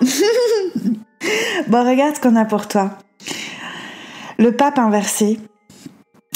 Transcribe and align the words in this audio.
Bon, 1.68 1.84
regarde 1.84 2.14
ce 2.14 2.20
qu'on 2.20 2.36
a 2.36 2.44
pour 2.44 2.68
toi. 2.68 2.98
Le 4.38 4.52
pape 4.52 4.78
inversé. 4.78 5.40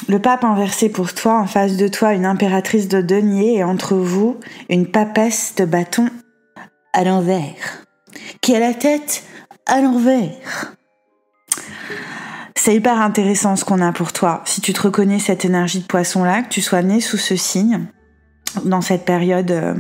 Le 0.09 0.19
pape 0.19 0.45
inversé 0.45 0.89
pour 0.89 1.15
toi, 1.15 1.39
en 1.39 1.47
face 1.47 1.77
de 1.77 1.87
toi, 1.87 2.15
une 2.15 2.27
impératrice 2.27 2.89
de 2.89 3.01
denier 3.01 3.59
et 3.59 3.65
entre 3.65 3.95
vous, 3.95 4.41
une 4.69 4.91
papesse 4.91 5.55
de 5.57 5.65
bâton 5.65 6.09
à 6.93 7.05
l'envers. 7.05 7.85
Qui 8.41 8.57
a 8.57 8.59
la 8.59 8.75
tête 8.75 9.23
à 9.67 9.81
l'envers. 9.81 10.75
C'est 12.57 12.75
hyper 12.75 13.01
intéressant 13.01 13.57
ce 13.57 13.65
qu'on 13.65 13.81
a 13.81 13.93
pour 13.93 14.13
toi. 14.13 14.43
Si 14.45 14.61
tu 14.61 14.73
te 14.73 14.83
reconnais 14.83 15.19
cette 15.19 15.45
énergie 15.45 15.81
de 15.81 15.87
poisson-là, 15.87 16.43
que 16.43 16.49
tu 16.49 16.61
sois 16.61 16.83
né 16.83 17.01
sous 17.01 17.17
ce 17.19 17.37
signe, 17.37 17.87
dans 18.65 18.81
cette 18.81 19.05
période 19.05 19.51
euh, 19.51 19.75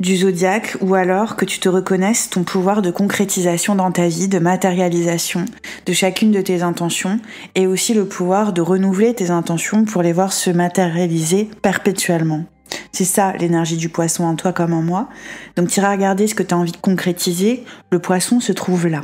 du 0.00 0.16
zodiaque, 0.16 0.76
ou 0.80 0.94
alors 0.94 1.36
que 1.36 1.44
tu 1.44 1.60
te 1.60 1.68
reconnaisses 1.68 2.28
ton 2.28 2.42
pouvoir 2.42 2.82
de 2.82 2.90
concrétisation 2.90 3.74
dans 3.74 3.92
ta 3.92 4.08
vie, 4.08 4.28
de 4.28 4.38
matérialisation 4.38 5.44
de 5.86 5.92
chacune 5.92 6.32
de 6.32 6.40
tes 6.40 6.62
intentions, 6.62 7.20
et 7.54 7.66
aussi 7.66 7.94
le 7.94 8.06
pouvoir 8.06 8.52
de 8.52 8.60
renouveler 8.60 9.14
tes 9.14 9.30
intentions 9.30 9.84
pour 9.84 10.02
les 10.02 10.12
voir 10.12 10.32
se 10.32 10.50
matérialiser 10.50 11.48
perpétuellement. 11.62 12.44
C'est 12.92 13.04
ça 13.04 13.32
l'énergie 13.38 13.76
du 13.76 13.88
poisson 13.88 14.24
en 14.24 14.34
toi 14.34 14.52
comme 14.52 14.72
en 14.72 14.82
moi. 14.82 15.08
Donc 15.56 15.68
tu 15.68 15.80
iras 15.80 15.92
regarder 15.92 16.26
ce 16.26 16.34
que 16.34 16.42
tu 16.42 16.54
as 16.54 16.58
envie 16.58 16.72
de 16.72 16.76
concrétiser, 16.76 17.64
le 17.90 17.98
poisson 17.98 18.40
se 18.40 18.52
trouve 18.52 18.86
là. 18.88 19.02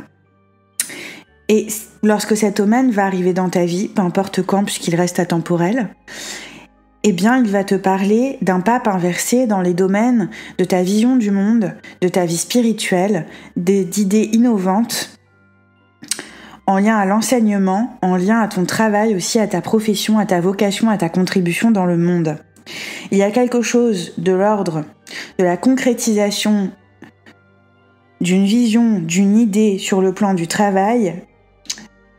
Et 1.47 1.67
lorsque 2.01 2.37
cet 2.37 2.59
omen 2.59 2.91
va 2.91 3.05
arriver 3.05 3.33
dans 3.33 3.49
ta 3.49 3.65
vie, 3.65 3.89
peu 3.89 4.01
importe 4.01 4.41
quand 4.41 4.63
puisqu'il 4.63 4.95
reste 4.95 5.19
atemporel, 5.19 5.89
eh 7.03 7.13
bien, 7.13 7.37
il 7.43 7.49
va 7.49 7.63
te 7.63 7.75
parler 7.75 8.37
d'un 8.41 8.59
pape 8.59 8.87
inversé 8.87 9.47
dans 9.47 9.61
les 9.61 9.73
domaines 9.73 10.29
de 10.59 10.63
ta 10.63 10.83
vision 10.83 11.15
du 11.15 11.31
monde, 11.31 11.73
de 12.01 12.07
ta 12.07 12.25
vie 12.25 12.37
spirituelle, 12.37 13.25
d'idées 13.55 14.29
innovantes, 14.33 15.17
en 16.67 16.77
lien 16.77 16.95
à 16.95 17.05
l'enseignement, 17.05 17.97
en 18.03 18.15
lien 18.15 18.39
à 18.39 18.47
ton 18.47 18.65
travail 18.65 19.15
aussi, 19.15 19.39
à 19.39 19.47
ta 19.47 19.61
profession, 19.61 20.19
à 20.19 20.27
ta 20.27 20.39
vocation, 20.39 20.89
à 20.89 20.97
ta 20.97 21.09
contribution 21.09 21.71
dans 21.71 21.85
le 21.85 21.97
monde. 21.97 22.37
Il 23.09 23.17
y 23.17 23.23
a 23.23 23.31
quelque 23.31 23.63
chose 23.63 24.13
de 24.19 24.31
l'ordre 24.31 24.85
de 25.39 25.43
la 25.43 25.57
concrétisation 25.57 26.71
d'une 28.21 28.45
vision, 28.45 28.99
d'une 28.99 29.37
idée 29.37 29.79
sur 29.79 30.01
le 30.01 30.13
plan 30.13 30.35
du 30.35 30.47
travail, 30.47 31.23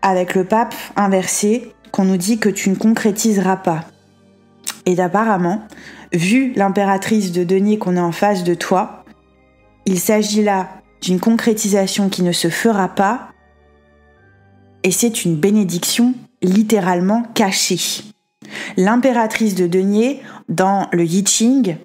avec 0.02 0.34
le 0.34 0.44
pape 0.44 0.74
inversé, 0.96 1.72
qu'on 1.92 2.04
nous 2.04 2.16
dit 2.16 2.38
que 2.38 2.48
tu 2.48 2.68
ne 2.70 2.74
concrétiseras 2.74 3.56
pas. 3.56 3.91
Et 4.86 4.98
apparemment, 5.00 5.62
vu 6.12 6.52
l'impératrice 6.54 7.32
de 7.32 7.44
denier 7.44 7.78
qu'on 7.78 7.96
a 7.96 8.02
en 8.02 8.12
face 8.12 8.44
de 8.44 8.54
toi, 8.54 9.04
il 9.86 9.98
s'agit 9.98 10.42
là 10.42 10.68
d'une 11.00 11.20
concrétisation 11.20 12.08
qui 12.08 12.22
ne 12.22 12.32
se 12.32 12.48
fera 12.48 12.88
pas, 12.88 13.28
et 14.84 14.90
c'est 14.90 15.24
une 15.24 15.36
bénédiction 15.36 16.14
littéralement 16.42 17.24
cachée. 17.34 18.02
L'impératrice 18.76 19.54
de 19.54 19.66
denier, 19.66 20.20
dans 20.48 20.88
le 20.92 21.04
I 21.04 21.24
Ching, 21.24 21.76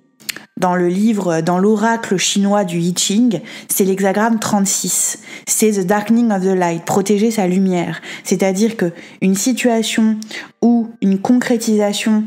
dans 0.57 0.75
le 0.75 0.87
livre, 0.87 1.41
dans 1.41 1.59
l'oracle 1.59 2.17
chinois 2.17 2.63
du 2.63 2.79
I 2.79 2.93
Ching, 2.95 3.41
c'est 3.67 3.83
l'hexagramme 3.83 4.39
36. 4.39 5.19
C'est 5.47 5.73
the 5.73 5.85
darkening 5.85 6.31
of 6.31 6.41
the 6.41 6.55
light, 6.55 6.83
protéger 6.83 7.29
sa 7.29 7.47
lumière. 7.47 8.01
C'est-à-dire 8.23 8.75
que 8.75 8.91
une 9.21 9.35
situation 9.35 10.17
ou 10.61 10.89
une 11.01 11.19
concrétisation 11.19 12.23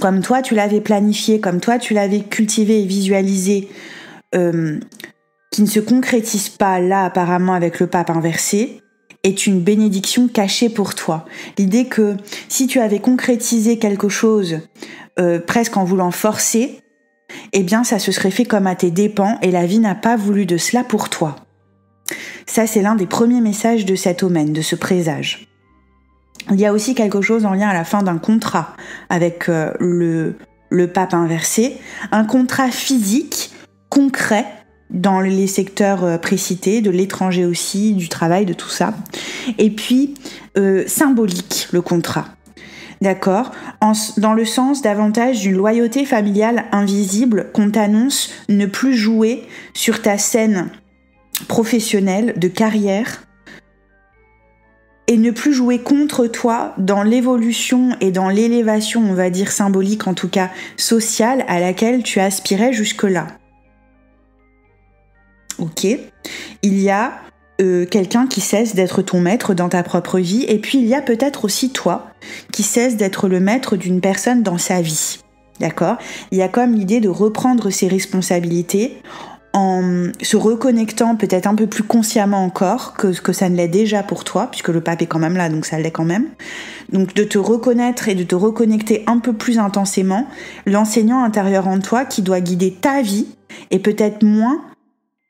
comme 0.00 0.20
toi 0.20 0.42
tu 0.42 0.54
l'avais 0.54 0.80
planifié, 0.80 1.40
comme 1.40 1.60
toi 1.60 1.78
tu 1.78 1.94
l'avais 1.94 2.20
cultivé 2.20 2.82
et 2.82 2.86
visualisé, 2.86 3.68
euh, 4.34 4.78
qui 5.50 5.62
ne 5.62 5.66
se 5.66 5.80
concrétise 5.80 6.48
pas 6.48 6.80
là 6.80 7.04
apparemment 7.04 7.54
avec 7.54 7.80
le 7.80 7.86
pape 7.86 8.10
inversé, 8.10 8.82
est 9.24 9.46
une 9.46 9.60
bénédiction 9.60 10.28
cachée 10.28 10.68
pour 10.68 10.94
toi. 10.94 11.24
L'idée 11.58 11.86
que 11.86 12.16
si 12.48 12.66
tu 12.66 12.80
avais 12.80 13.00
concrétisé 13.00 13.78
quelque 13.78 14.08
chose 14.08 14.60
euh, 15.18 15.40
presque 15.40 15.76
en 15.76 15.84
voulant 15.84 16.10
forcer, 16.10 16.80
eh 17.52 17.62
bien 17.62 17.84
ça 17.84 17.98
se 17.98 18.12
serait 18.12 18.30
fait 18.30 18.44
comme 18.44 18.66
à 18.66 18.76
tes 18.76 18.90
dépens 18.90 19.38
et 19.42 19.50
la 19.50 19.66
vie 19.66 19.80
n'a 19.80 19.94
pas 19.94 20.16
voulu 20.16 20.46
de 20.46 20.56
cela 20.56 20.84
pour 20.84 21.08
toi. 21.08 21.36
Ça 22.46 22.66
c'est 22.66 22.82
l'un 22.82 22.94
des 22.94 23.06
premiers 23.06 23.40
messages 23.40 23.84
de 23.84 23.94
cet 23.94 24.22
omen, 24.22 24.52
de 24.52 24.62
ce 24.62 24.76
présage. 24.76 25.47
Il 26.50 26.60
y 26.60 26.66
a 26.66 26.72
aussi 26.72 26.94
quelque 26.94 27.20
chose 27.20 27.44
en 27.44 27.52
lien 27.52 27.68
à 27.68 27.74
la 27.74 27.84
fin 27.84 28.02
d'un 28.02 28.18
contrat 28.18 28.74
avec 29.10 29.48
euh, 29.48 29.72
le, 29.80 30.86
pape 30.86 31.14
inversé, 31.14 31.76
un 32.10 32.24
contrat 32.24 32.70
physique, 32.70 33.50
concret, 33.88 34.44
dans 34.90 35.20
les 35.20 35.46
secteurs 35.46 36.04
euh, 36.04 36.16
précités, 36.16 36.80
de 36.80 36.90
l'étranger 36.90 37.44
aussi, 37.44 37.92
du 37.92 38.08
travail, 38.08 38.46
de 38.46 38.54
tout 38.54 38.70
ça. 38.70 38.94
Et 39.58 39.70
puis, 39.70 40.14
euh, 40.56 40.84
symbolique, 40.86 41.68
le 41.72 41.82
contrat. 41.82 42.26
D'accord? 43.02 43.52
Dans 44.16 44.32
le 44.32 44.44
sens 44.44 44.82
davantage 44.82 45.40
d'une 45.40 45.56
loyauté 45.56 46.04
familiale 46.04 46.64
invisible 46.72 47.50
qu'on 47.52 47.70
t'annonce 47.70 48.30
ne 48.48 48.66
plus 48.66 48.96
jouer 48.96 49.44
sur 49.72 50.02
ta 50.02 50.18
scène 50.18 50.70
professionnelle, 51.46 52.34
de 52.36 52.48
carrière, 52.48 53.22
et 55.08 55.16
ne 55.16 55.30
plus 55.30 55.54
jouer 55.54 55.80
contre 55.80 56.26
toi 56.26 56.74
dans 56.76 57.02
l'évolution 57.02 57.96
et 58.00 58.12
dans 58.12 58.28
l'élévation, 58.28 59.00
on 59.00 59.14
va 59.14 59.30
dire 59.30 59.50
symbolique, 59.50 60.06
en 60.06 60.14
tout 60.14 60.28
cas 60.28 60.50
sociale, 60.76 61.44
à 61.48 61.58
laquelle 61.58 62.02
tu 62.02 62.20
aspirais 62.20 62.74
jusque-là. 62.74 63.26
Ok 65.58 65.86
Il 66.62 66.78
y 66.78 66.90
a 66.90 67.14
euh, 67.60 67.86
quelqu'un 67.86 68.26
qui 68.26 68.40
cesse 68.40 68.74
d'être 68.74 69.02
ton 69.02 69.20
maître 69.20 69.54
dans 69.54 69.70
ta 69.70 69.82
propre 69.82 70.18
vie, 70.18 70.44
et 70.46 70.58
puis 70.58 70.78
il 70.78 70.86
y 70.86 70.94
a 70.94 71.02
peut-être 71.02 71.46
aussi 71.46 71.70
toi 71.70 72.10
qui 72.52 72.62
cesse 72.62 72.96
d'être 72.96 73.28
le 73.28 73.40
maître 73.40 73.76
d'une 73.76 74.02
personne 74.02 74.42
dans 74.42 74.58
sa 74.58 74.82
vie. 74.82 75.20
D'accord? 75.58 75.96
Il 76.30 76.38
y 76.38 76.42
a 76.42 76.48
comme 76.48 76.74
l'idée 76.74 77.00
de 77.00 77.08
reprendre 77.08 77.70
ses 77.70 77.88
responsabilités 77.88 79.02
en 79.52 80.10
se 80.22 80.36
reconnectant 80.36 81.16
peut-être 81.16 81.46
un 81.46 81.54
peu 81.54 81.66
plus 81.66 81.82
consciemment 81.82 82.44
encore 82.44 82.94
que, 82.94 83.18
que 83.18 83.32
ça 83.32 83.48
ne 83.48 83.56
l'est 83.56 83.68
déjà 83.68 84.02
pour 84.02 84.24
toi, 84.24 84.48
puisque 84.50 84.68
le 84.68 84.80
pape 84.80 85.02
est 85.02 85.06
quand 85.06 85.18
même 85.18 85.36
là, 85.36 85.48
donc 85.48 85.66
ça 85.66 85.78
l'est 85.78 85.90
quand 85.90 86.04
même. 86.04 86.28
Donc 86.92 87.14
de 87.14 87.24
te 87.24 87.38
reconnaître 87.38 88.08
et 88.08 88.14
de 88.14 88.24
te 88.24 88.34
reconnecter 88.34 89.04
un 89.06 89.18
peu 89.18 89.32
plus 89.32 89.58
intensément, 89.58 90.26
l'enseignant 90.66 91.22
intérieur 91.24 91.66
en 91.68 91.80
toi 91.80 92.04
qui 92.04 92.22
doit 92.22 92.40
guider 92.40 92.72
ta 92.72 93.02
vie 93.02 93.26
et 93.70 93.78
peut-être 93.78 94.22
moins 94.22 94.62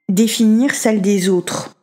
définir 0.09 0.75
celle 0.75 1.01
des 1.01 1.29
autres 1.29 1.75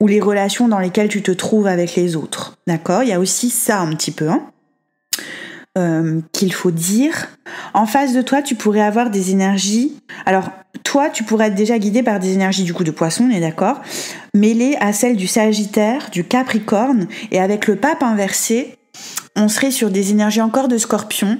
ou 0.00 0.06
les 0.06 0.20
relations 0.20 0.68
dans 0.68 0.78
lesquelles 0.78 1.08
tu 1.08 1.22
te 1.22 1.32
trouves 1.32 1.66
avec 1.66 1.94
les 1.94 2.16
autres. 2.16 2.56
D'accord? 2.66 3.02
Il 3.02 3.08
y 3.08 3.12
a 3.12 3.20
aussi 3.20 3.50
ça 3.50 3.80
un 3.80 3.90
petit 3.94 4.10
peu. 4.10 4.28
Hein 4.28 4.46
euh, 5.76 6.20
qu'il 6.32 6.54
faut 6.54 6.70
dire. 6.70 7.28
En 7.74 7.84
face 7.86 8.14
de 8.14 8.22
toi, 8.22 8.40
tu 8.40 8.54
pourrais 8.54 8.80
avoir 8.80 9.10
des 9.10 9.30
énergies. 9.30 10.00
Alors, 10.24 10.48
toi, 10.84 11.10
tu 11.10 11.24
pourrais 11.24 11.48
être 11.48 11.54
déjà 11.54 11.78
guidé 11.78 12.02
par 12.02 12.18
des 12.18 12.32
énergies 12.32 12.64
du 12.64 12.74
coup 12.74 12.84
de 12.84 12.90
poisson, 12.90 13.28
on 13.30 13.34
est 13.34 13.40
d'accord, 13.40 13.80
mêlées 14.34 14.76
à 14.80 14.92
celles 14.92 15.16
du 15.16 15.26
Sagittaire, 15.26 16.10
du 16.10 16.24
Capricorne, 16.24 17.08
et 17.30 17.40
avec 17.40 17.66
le 17.66 17.76
pape 17.76 18.02
inversé, 18.02 18.76
on 19.36 19.48
serait 19.48 19.70
sur 19.70 19.90
des 19.90 20.10
énergies 20.10 20.40
encore 20.40 20.68
de 20.68 20.78
Scorpion, 20.78 21.38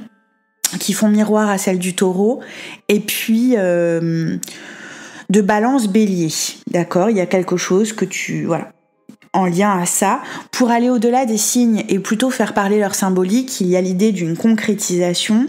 qui 0.81 0.93
font 0.93 1.09
miroir 1.09 1.49
à 1.49 1.59
celles 1.59 1.79
du 1.79 1.95
Taureau, 1.95 2.41
et 2.89 3.01
puis 3.01 3.55
euh, 3.57 4.37
de 5.31 5.41
Balance 5.41 5.89
Bélier, 5.89 6.33
d'accord 6.71 7.11
Il 7.11 7.17
y 7.17 7.21
a 7.21 7.27
quelque 7.27 7.57
chose 7.57 7.93
que 7.93 8.05
tu 8.05 8.45
voilà 8.45 8.71
en 9.37 9.47
lien 9.47 9.79
à 9.79 9.87
ça. 9.87 10.21
Pour 10.51 10.71
aller 10.71 10.89
au-delà 10.89 11.27
des 11.27 11.37
signes 11.37 11.85
et 11.89 11.99
plutôt 11.99 12.31
faire 12.31 12.55
parler 12.55 12.81
leur 12.81 12.95
symbolique, 12.95 13.61
il 13.61 13.69
y 13.69 13.77
a 13.77 13.81
l'idée 13.81 14.11
d'une 14.11 14.37
concrétisation 14.37 15.47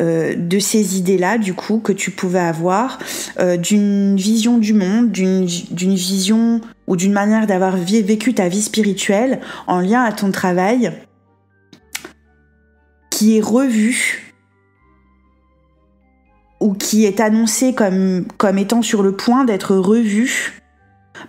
euh, 0.00 0.34
de 0.34 0.58
ces 0.58 0.98
idées-là, 0.98 1.38
du 1.38 1.54
coup, 1.54 1.78
que 1.78 1.92
tu 1.92 2.10
pouvais 2.10 2.40
avoir, 2.40 2.98
euh, 3.38 3.56
d'une 3.56 4.16
vision 4.16 4.58
du 4.58 4.72
monde, 4.72 5.10
d'une 5.10 5.46
vision 5.94 6.60
ou 6.86 6.96
d'une 6.96 7.12
manière 7.12 7.46
d'avoir 7.46 7.76
vécu 7.76 8.34
ta 8.34 8.48
vie 8.48 8.62
spirituelle 8.62 9.40
en 9.66 9.80
lien 9.80 10.02
à 10.02 10.12
ton 10.12 10.30
travail, 10.30 10.92
qui 13.10 13.36
est 13.36 13.42
revue 13.42 14.32
ou 16.60 16.72
qui 16.74 17.04
est 17.04 17.20
annoncé 17.20 17.74
comme, 17.74 18.24
comme 18.38 18.56
étant 18.56 18.82
sur 18.82 19.02
le 19.02 19.12
point 19.12 19.44
d'être 19.44 19.76
revue 19.76 20.62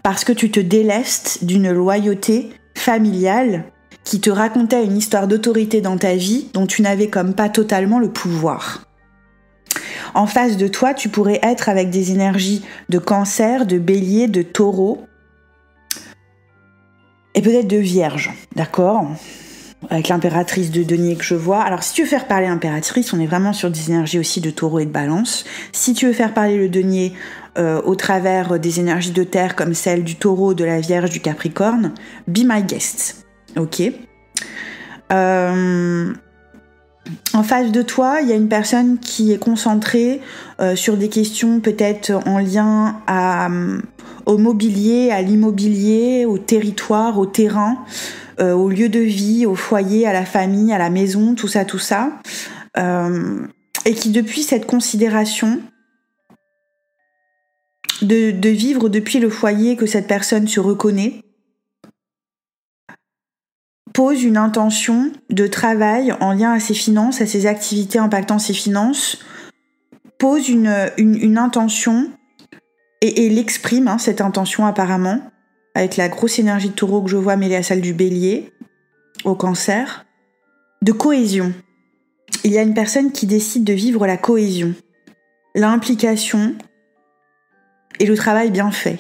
parce 0.04 0.24
que 0.24 0.32
tu 0.32 0.50
te 0.52 0.60
délestes 0.60 1.44
d'une 1.44 1.72
loyauté 1.72 2.52
familiale 2.76 3.66
qui 4.04 4.20
te 4.20 4.30
racontait 4.30 4.86
une 4.86 4.98
histoire 4.98 5.28
d'autorité 5.28 5.82
dans 5.82 5.98
ta 5.98 6.16
vie 6.16 6.48
dont 6.54 6.68
tu 6.68 6.82
n'avais 6.82 7.08
comme 7.08 7.34
pas 7.34 7.50
totalement 7.50 8.00
le 8.00 8.10
pouvoir. 8.10 8.86
En 10.14 10.28
face 10.28 10.58
de 10.58 10.68
toi, 10.68 10.94
tu 10.94 11.10
pourrais 11.10 11.40
être 11.42 11.70
avec 11.70 11.90
des 11.90 12.12
énergies 12.12 12.64
de 12.90 13.00
cancer, 13.00 13.66
de 13.66 13.80
bélier, 13.80 14.28
de 14.28 14.42
taureau 14.42 15.06
et 17.36 17.42
peut-être 17.42 17.68
de 17.68 17.78
vierge, 17.78 18.32
d'accord? 18.56 19.08
Avec 19.90 20.08
l'impératrice 20.08 20.72
de 20.72 20.84
denier 20.84 21.16
que 21.16 21.24
je 21.24 21.36
vois. 21.36 21.62
Alors 21.62 21.84
si 21.84 21.94
tu 21.94 22.04
veux 22.04 22.08
faire 22.08 22.28
parler 22.28 22.48
l'impératrice, 22.48 23.12
on 23.12 23.20
est 23.20 23.26
vraiment 23.26 23.54
sur 23.54 23.72
des 23.72 23.90
énergies 23.90 24.20
aussi 24.20 24.40
de 24.40 24.52
taureau 24.52 24.80
et 24.80 24.86
de 24.86 24.92
balance. 24.92 25.46
Si 25.72 25.94
tu 25.94 26.06
veux 26.06 26.14
faire 26.14 26.34
parler 26.34 26.58
le 26.58 26.70
denier 26.70 27.14
euh, 27.58 27.82
au 27.82 27.96
travers 27.96 28.60
des 28.60 28.80
énergies 28.80 29.12
de 29.12 29.24
terre 29.24 29.56
comme 29.56 29.74
celle 29.74 30.04
du 30.04 30.16
taureau, 30.16 30.54
de 30.54 30.64
la 30.64 30.80
vierge, 30.80 31.10
du 31.10 31.20
capricorne, 31.20 31.94
be 32.28 32.42
my 32.46 32.64
guest. 32.64 33.23
Ok 33.58 33.82
euh, 35.12 36.14
en 37.34 37.44
face 37.44 37.72
de 37.72 37.82
toi, 37.82 38.20
il 38.22 38.30
y 38.30 38.32
a 38.32 38.36
une 38.36 38.48
personne 38.48 38.98
qui 38.98 39.34
est 39.34 39.38
concentrée 39.38 40.22
euh, 40.62 40.76
sur 40.76 40.96
des 40.96 41.10
questions 41.10 41.60
peut-être 41.60 42.12
en 42.26 42.40
lien 42.40 43.02
au 44.26 44.38
mobilier, 44.38 45.12
à 45.12 45.22
l'immobilier, 45.22 46.26
au 46.26 46.38
territoire, 46.38 47.20
au 47.20 47.26
terrain. 47.26 47.84
Euh, 48.40 48.54
au 48.54 48.70
lieu 48.70 48.90
de 48.90 49.00
vie, 49.00 49.46
au 49.46 49.54
foyer, 49.54 50.08
à 50.08 50.14
la 50.14 50.26
famille, 50.26 50.74
à 50.74 50.78
la 50.78 50.90
maison, 50.90 51.36
tout 51.36 51.48
ça, 51.48 51.66
tout 51.66 51.80
ça. 51.80 52.14
Euh, 52.78 53.46
et 53.86 53.94
qui 53.94 54.10
depuis 54.10 54.42
cette 54.42 54.66
considération 54.66 55.60
de 58.02 58.50
vivre 58.50 58.90
depuis 58.90 59.20
le 59.20 59.30
foyer 59.30 59.76
que 59.76 59.86
cette 59.86 60.08
personne 60.08 60.48
se 60.48 60.60
reconnaît, 60.60 61.22
pose 63.94 64.24
une 64.24 64.38
intention 64.38 65.12
de 65.30 65.46
travail 65.48 66.14
en 66.20 66.34
lien 66.34 66.52
à 66.52 66.60
ses 66.60 66.74
finances, 66.74 67.22
à 67.22 67.28
ses 67.28 67.46
activités 67.46 68.00
impactant 68.00 68.40
ses 68.40 68.54
finances, 68.54 69.20
pose 70.18 70.50
une, 70.50 71.38
intention 71.38 72.10
et, 73.02 73.30
l'exprime, 73.30 73.88
hein, 73.88 73.98
cette 73.98 74.22
intention 74.22 74.66
apparemment, 74.66 75.20
avec 75.76 75.98
la 75.98 76.10
grosse 76.10 76.40
énergie 76.40 76.70
de 76.70 76.74
taureau 76.74 77.02
que 77.02 77.10
je 77.10 77.18
vois 77.18 77.36
mêlée 77.36 77.56
à 77.56 77.64
celle 77.64 77.82
du 77.82 77.94
bélier, 77.94 78.52
au 79.26 79.36
cancer, 79.36 80.06
de 80.82 80.92
cohésion. 80.92 81.54
Il 82.44 82.52
y 82.52 82.58
a 82.58 82.62
une 82.62 82.74
personne 82.74 83.12
qui 83.12 83.28
décide 83.28 83.64
de 83.64 83.74
vivre 83.74 84.08
la 84.08 84.18
cohésion, 84.18 84.74
l'implication 85.56 86.56
et 88.00 88.06
le 88.06 88.16
travail 88.16 88.50
bien 88.50 88.72
fait. 88.72 89.00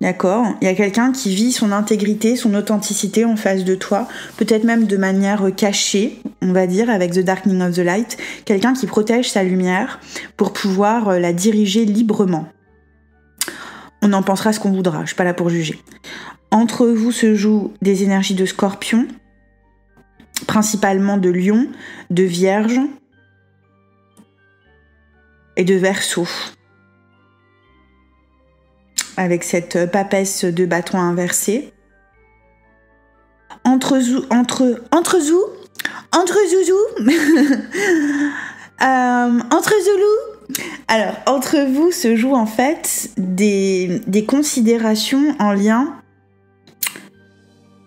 D'accord 0.00 0.46
Il 0.60 0.66
y 0.66 0.70
a 0.70 0.74
quelqu'un 0.74 1.10
qui 1.10 1.34
vit 1.34 1.50
son 1.50 1.72
intégrité, 1.72 2.36
son 2.36 2.54
authenticité 2.54 3.24
en 3.24 3.34
face 3.34 3.64
de 3.64 3.74
toi, 3.74 4.06
peut-être 4.36 4.62
même 4.62 4.84
de 4.86 4.96
manière 4.96 5.48
cachée, 5.56 6.22
on 6.40 6.52
va 6.52 6.68
dire, 6.68 6.88
avec 6.88 7.12
The 7.12 7.20
Darkening 7.20 7.62
of 7.62 7.74
the 7.74 7.78
Light. 7.78 8.16
Quelqu'un 8.44 8.74
qui 8.74 8.86
protège 8.86 9.30
sa 9.30 9.42
lumière 9.42 9.98
pour 10.36 10.52
pouvoir 10.52 11.08
euh, 11.08 11.18
la 11.18 11.32
diriger 11.32 11.84
librement. 11.84 12.46
On 14.00 14.12
en 14.12 14.22
pensera 14.22 14.52
ce 14.52 14.60
qu'on 14.60 14.70
voudra, 14.70 15.00
je 15.00 15.08
suis 15.08 15.16
pas 15.16 15.24
là 15.24 15.34
pour 15.34 15.50
juger. 15.50 15.82
Entre 16.52 16.86
vous 16.86 17.10
se 17.10 17.34
jouent 17.34 17.72
des 17.82 18.04
énergies 18.04 18.34
de 18.34 18.46
scorpion, 18.46 19.08
principalement 20.46 21.16
de 21.16 21.28
lion, 21.28 21.66
de 22.10 22.22
vierge 22.22 22.80
et 25.56 25.64
de 25.64 25.74
verso. 25.74 26.26
Avec 29.18 29.44
cette 29.44 29.90
papesse 29.90 30.44
de 30.44 30.64
bâton 30.64 30.98
inversé. 30.98 31.72
Entre 33.64 34.00
zou, 34.00 34.24
entre, 34.30 34.82
entre 34.92 35.20
zou, 35.20 35.42
entre 36.12 36.38
zouzou, 36.48 36.78
euh, 38.82 39.40
entre 39.50 39.74
zoulou, 39.84 40.38
alors, 40.88 41.14
entre 41.26 41.58
vous 41.70 41.92
se 41.92 42.16
jouent 42.16 42.34
en 42.34 42.46
fait 42.46 43.10
des, 43.18 44.24
considérations 44.26 45.36
en 45.38 45.52
lien 45.52 45.94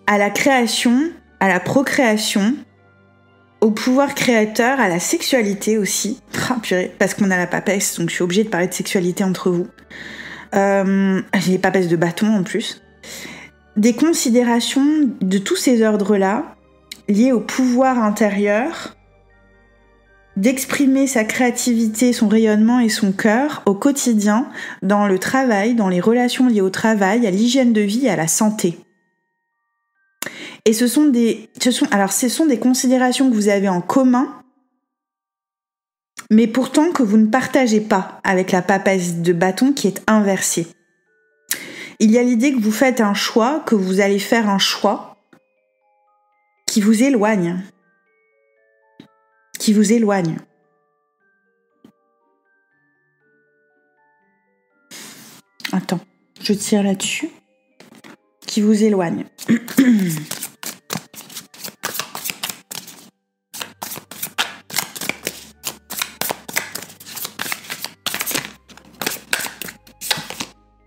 à 0.06 0.18
la 0.18 0.30
création, 0.30 1.10
à 1.40 1.48
la 1.48 1.60
procréation, 1.60 2.54
au 3.62 3.72
pouvoir 3.72 4.14
créateur, 4.14 4.80
à 4.80 4.88
la 4.88 5.00
sexualité 5.00 5.78
aussi. 5.78 6.20
Ah, 6.50 6.58
purée, 6.62 6.94
parce 7.00 7.14
qu'on 7.14 7.32
a 7.32 7.38
la 7.38 7.48
papesse, 7.48 7.98
donc 7.98 8.10
je 8.10 8.16
suis 8.16 8.24
obligée 8.24 8.44
de 8.44 8.50
parler 8.50 8.68
de 8.68 8.74
sexualité 8.74 9.24
entre 9.24 9.50
vous. 9.50 9.68
Euh, 10.54 11.22
J'ai 11.40 11.52
les 11.54 11.60
papesses 11.60 11.88
de 11.88 11.96
bâton 11.96 12.36
en 12.36 12.44
plus. 12.44 12.82
Des 13.78 13.94
considérations 13.94 15.10
de 15.22 15.38
tous 15.38 15.56
ces 15.56 15.82
ordres-là 15.84 16.56
liés 17.08 17.32
au 17.32 17.40
pouvoir 17.40 18.04
intérieur 18.04 18.96
d'exprimer 20.38 21.08
sa 21.08 21.24
créativité, 21.24 22.14
son 22.14 22.28
rayonnement 22.28 22.80
et 22.80 22.90
son 22.90 23.12
cœur 23.12 23.64
au 23.66 23.74
quotidien, 23.74 24.48
dans 24.82 25.08
le 25.08 25.20
travail, 25.20 25.76
dans 25.76 25.90
les 25.90 26.00
relations 26.00 26.48
liées 26.48 26.62
au 26.62 26.70
travail, 26.70 27.28
à 27.28 27.32
l'hygiène 27.32 27.74
de 27.74 27.82
vie 27.82 28.08
à 28.08 28.16
la 28.16 28.28
santé. 28.28 28.80
Et 30.66 30.74
ce 30.74 30.88
sont 30.88 31.06
des, 31.06 31.50
ce 31.62 31.72
sont, 31.72 31.88
alors 31.92 32.14
ce 32.14 32.30
sont 32.30 32.46
des 32.46 32.60
considérations 32.60 33.30
que 33.30 33.36
vous 33.36 33.50
avez 33.50 33.68
en 33.68 33.82
commun, 33.82 34.41
mais 36.32 36.48
pourtant 36.48 36.92
que 36.94 37.04
vous 37.04 37.18
ne 37.18 37.28
partagez 37.28 37.82
pas 37.82 38.22
avec 38.24 38.52
la 38.52 38.62
papesse 38.62 39.18
de 39.18 39.34
bâton 39.34 39.74
qui 39.74 39.88
est 39.88 40.02
inversée. 40.08 40.66
Il 42.00 42.10
y 42.10 42.18
a 42.18 42.24
l'idée 42.24 42.54
que 42.54 42.60
vous 42.60 42.72
faites 42.72 43.02
un 43.02 43.14
choix, 43.14 43.60
que 43.60 43.76
vous 43.76 44.00
allez 44.00 44.18
faire 44.18 44.50
un 44.50 44.58
choix 44.58 45.18
qui 46.66 46.80
vous 46.80 47.04
éloigne, 47.04 47.62
qui 49.60 49.74
vous 49.74 49.92
éloigne. 49.92 50.38
Attends, 55.74 56.00
je 56.42 56.54
tire 56.54 56.82
là-dessus. 56.82 57.30
Qui 58.48 58.62
vous 58.62 58.84
éloigne. 58.84 59.26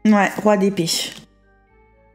ouais, 0.05 0.31
roi 0.37 0.57
d'épée. 0.57 0.91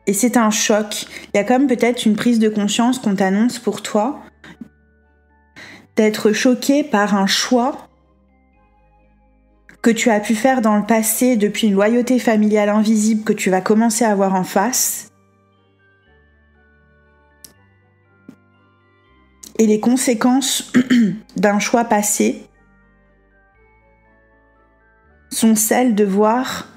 Et 0.08 0.14
c'est 0.14 0.38
un 0.38 0.50
choc. 0.50 1.06
Il 1.34 1.38
y 1.38 1.40
a 1.40 1.44
comme 1.44 1.68
peut-être 1.68 2.06
une 2.06 2.16
prise 2.16 2.40
de 2.40 2.50
conscience 2.50 3.00
qu'on 3.00 3.16
t'annonce 3.16 3.60
pour 3.60 3.82
toi 3.82 4.20
d'être 5.96 6.32
choqué 6.32 6.84
par 6.84 7.14
un 7.14 7.28
choix 7.28 7.90
que 9.82 9.90
tu 9.90 10.10
as 10.10 10.20
pu 10.20 10.34
faire 10.34 10.62
dans 10.62 10.78
le 10.78 10.86
passé 10.86 11.36
depuis 11.36 11.68
une 11.68 11.74
loyauté 11.74 12.20
familiale 12.20 12.70
invisible 12.70 13.24
que 13.24 13.34
tu 13.34 13.50
vas 13.50 13.62
commencer 13.62 14.06
à 14.06 14.16
voir 14.16 14.34
en 14.34 14.44
face. 14.44 15.10
Et 19.58 19.68
les 19.68 19.80
conséquences 19.80 20.72
d'un 21.36 21.60
choix 21.60 21.84
passé 21.84 22.48
sont 25.30 25.56
celles 25.56 25.96
de 25.96 26.06
voir 26.06 26.68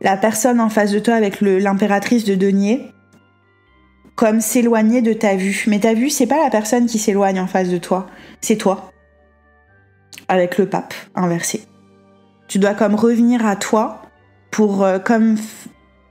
la 0.00 0.16
personne 0.16 0.60
en 0.60 0.68
face 0.68 0.92
de 0.92 0.98
toi 0.98 1.14
avec 1.14 1.40
l'impératrice 1.40 2.24
de 2.24 2.34
denier 2.34 2.92
comme 4.14 4.40
s'éloigner 4.40 5.00
de 5.00 5.14
ta 5.14 5.34
vue. 5.34 5.64
Mais 5.66 5.80
ta 5.80 5.94
vue, 5.94 6.10
c'est 6.10 6.26
pas 6.26 6.42
la 6.42 6.50
personne 6.50 6.86
qui 6.86 6.98
s'éloigne 6.98 7.40
en 7.40 7.46
face 7.46 7.70
de 7.70 7.78
toi, 7.78 8.06
c'est 8.40 8.56
toi. 8.56 8.92
Avec 10.28 10.58
le 10.58 10.66
pape 10.66 10.94
inversé. 11.14 11.64
Tu 12.46 12.58
dois 12.58 12.74
comme 12.74 12.94
revenir 12.94 13.46
à 13.46 13.56
toi 13.56 14.02
pour 14.50 14.84
euh, 14.84 14.98
comme 14.98 15.36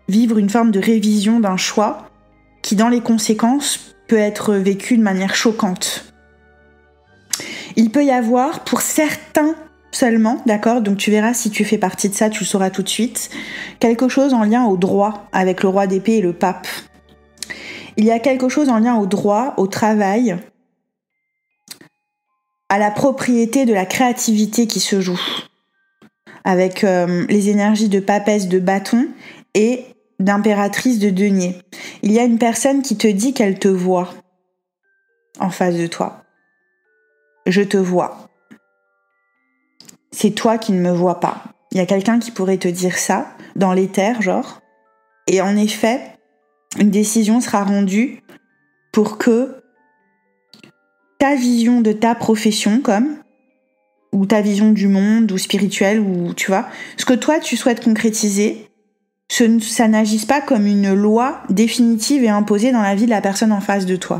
vivre 0.08 0.40
une 0.40 0.50
forme 0.50 0.72
de 0.72 0.80
révision 0.80 1.40
d'un 1.40 1.58
choix 1.58 2.10
qui 2.62 2.76
dans 2.76 2.90
les 2.90 3.02
conséquences 3.02 3.96
peut 4.08 4.18
être 4.18 4.56
vécu 4.56 4.98
de 4.98 5.04
manière 5.04 5.36
choquante. 5.36 6.14
Il 7.76 7.92
peut 7.92 8.04
y 8.04 8.12
avoir 8.12 8.64
pour 8.64 8.82
certains 8.82 9.56
seulement, 9.92 10.42
d'accord? 10.46 10.82
Donc 10.82 10.98
tu 10.98 11.12
verras 11.12 11.34
si 11.34 11.50
tu 11.50 11.66
fais 11.66 11.78
partie 11.78 12.10
de 12.10 12.14
ça, 12.14 12.30
tu 12.30 12.42
le 12.42 12.46
sauras 12.46 12.70
tout 12.70 12.84
de 12.84 12.90
suite, 12.90 13.30
quelque 13.80 14.08
chose 14.08 14.34
en 14.34 14.44
lien 14.44 14.66
au 14.66 14.78
droit 14.78 15.28
avec 15.32 15.64
le 15.64 15.70
roi 15.70 15.88
d'épée 15.88 16.18
et 16.18 16.22
le 16.22 16.34
pape. 16.34 16.68
Il 17.98 18.06
y 18.06 18.12
a 18.12 18.20
quelque 18.20 18.50
chose 18.50 18.70
en 18.70 18.80
lien 18.80 18.96
au 18.96 19.06
droit, 19.06 19.54
au 19.58 19.68
travail, 19.68 20.38
à 22.70 22.78
la 22.78 22.92
propriété 22.92 23.66
de 23.66 23.74
la 23.74 23.86
créativité 23.86 24.68
qui 24.68 24.80
se 24.80 25.02
joue, 25.02 25.20
avec 26.44 26.84
euh, 26.84 27.26
les 27.28 27.50
énergies 27.50 27.90
de 27.90 28.00
papesse 28.00 28.48
de 28.48 28.60
bâton 28.60 29.08
et 29.56 29.86
d'impératrice 30.20 31.00
de 31.00 31.10
denier. 31.10 31.58
Il 32.04 32.12
y 32.12 32.20
a 32.20 32.24
une 32.24 32.38
personne 32.38 32.82
qui 32.82 32.96
te 32.96 33.08
dit 33.08 33.34
qu'elle 33.34 33.58
te 33.58 33.68
voit 33.68 34.14
en 35.40 35.50
face 35.50 35.76
de 35.76 35.88
toi. 35.88 36.24
Je 37.48 37.62
te 37.62 37.78
vois. 37.78 38.29
C'est 40.22 40.32
toi 40.32 40.58
qui 40.58 40.74
ne 40.74 40.82
me 40.82 40.92
vois 40.92 41.22
pas. 41.22 41.46
Il 41.72 41.78
y 41.78 41.80
a 41.80 41.86
quelqu'un 41.86 42.20
qui 42.20 42.32
pourrait 42.32 42.58
te 42.58 42.68
dire 42.68 42.98
ça 42.98 43.30
dans 43.56 43.72
l'éther, 43.72 44.22
genre. 44.22 44.60
Et 45.28 45.40
en 45.40 45.56
effet, 45.56 46.02
une 46.78 46.90
décision 46.90 47.40
sera 47.40 47.64
rendue 47.64 48.22
pour 48.92 49.18
que 49.18 49.64
ta 51.20 51.36
vision 51.36 51.80
de 51.80 51.94
ta 51.94 52.16
profession, 52.16 52.82
comme, 52.82 53.16
ou 54.12 54.26
ta 54.26 54.42
vision 54.42 54.74
du 54.74 54.90
monde, 54.90 55.32
ou 55.32 55.38
spirituelle, 55.38 56.02
ou 56.02 56.34
tu 56.34 56.48
vois, 56.48 56.68
ce 56.98 57.06
que 57.06 57.14
toi 57.14 57.40
tu 57.40 57.56
souhaites 57.56 57.82
concrétiser, 57.82 58.68
ça 59.30 59.88
n'agisse 59.88 60.26
pas 60.26 60.42
comme 60.42 60.68
une 60.68 60.94
loi 60.94 61.44
définitive 61.50 62.26
et 62.26 62.30
imposée 62.30 62.74
dans 62.74 62.82
la 62.82 62.94
vie 62.94 63.06
de 63.06 63.10
la 63.10 63.22
personne 63.22 63.54
en 63.54 63.62
face 63.62 63.86
de 63.86 63.96
toi. 63.96 64.20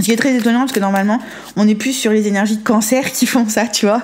Ce 0.00 0.06
qui 0.06 0.10
est 0.10 0.16
très 0.16 0.34
étonnant 0.34 0.60
parce 0.60 0.72
que 0.72 0.80
normalement, 0.80 1.20
on 1.54 1.68
est 1.68 1.76
plus 1.76 1.92
sur 1.92 2.10
les 2.10 2.26
énergies 2.26 2.56
de 2.56 2.64
cancer 2.64 3.12
qui 3.12 3.26
font 3.26 3.48
ça, 3.48 3.68
tu 3.68 3.86
vois. 3.86 4.02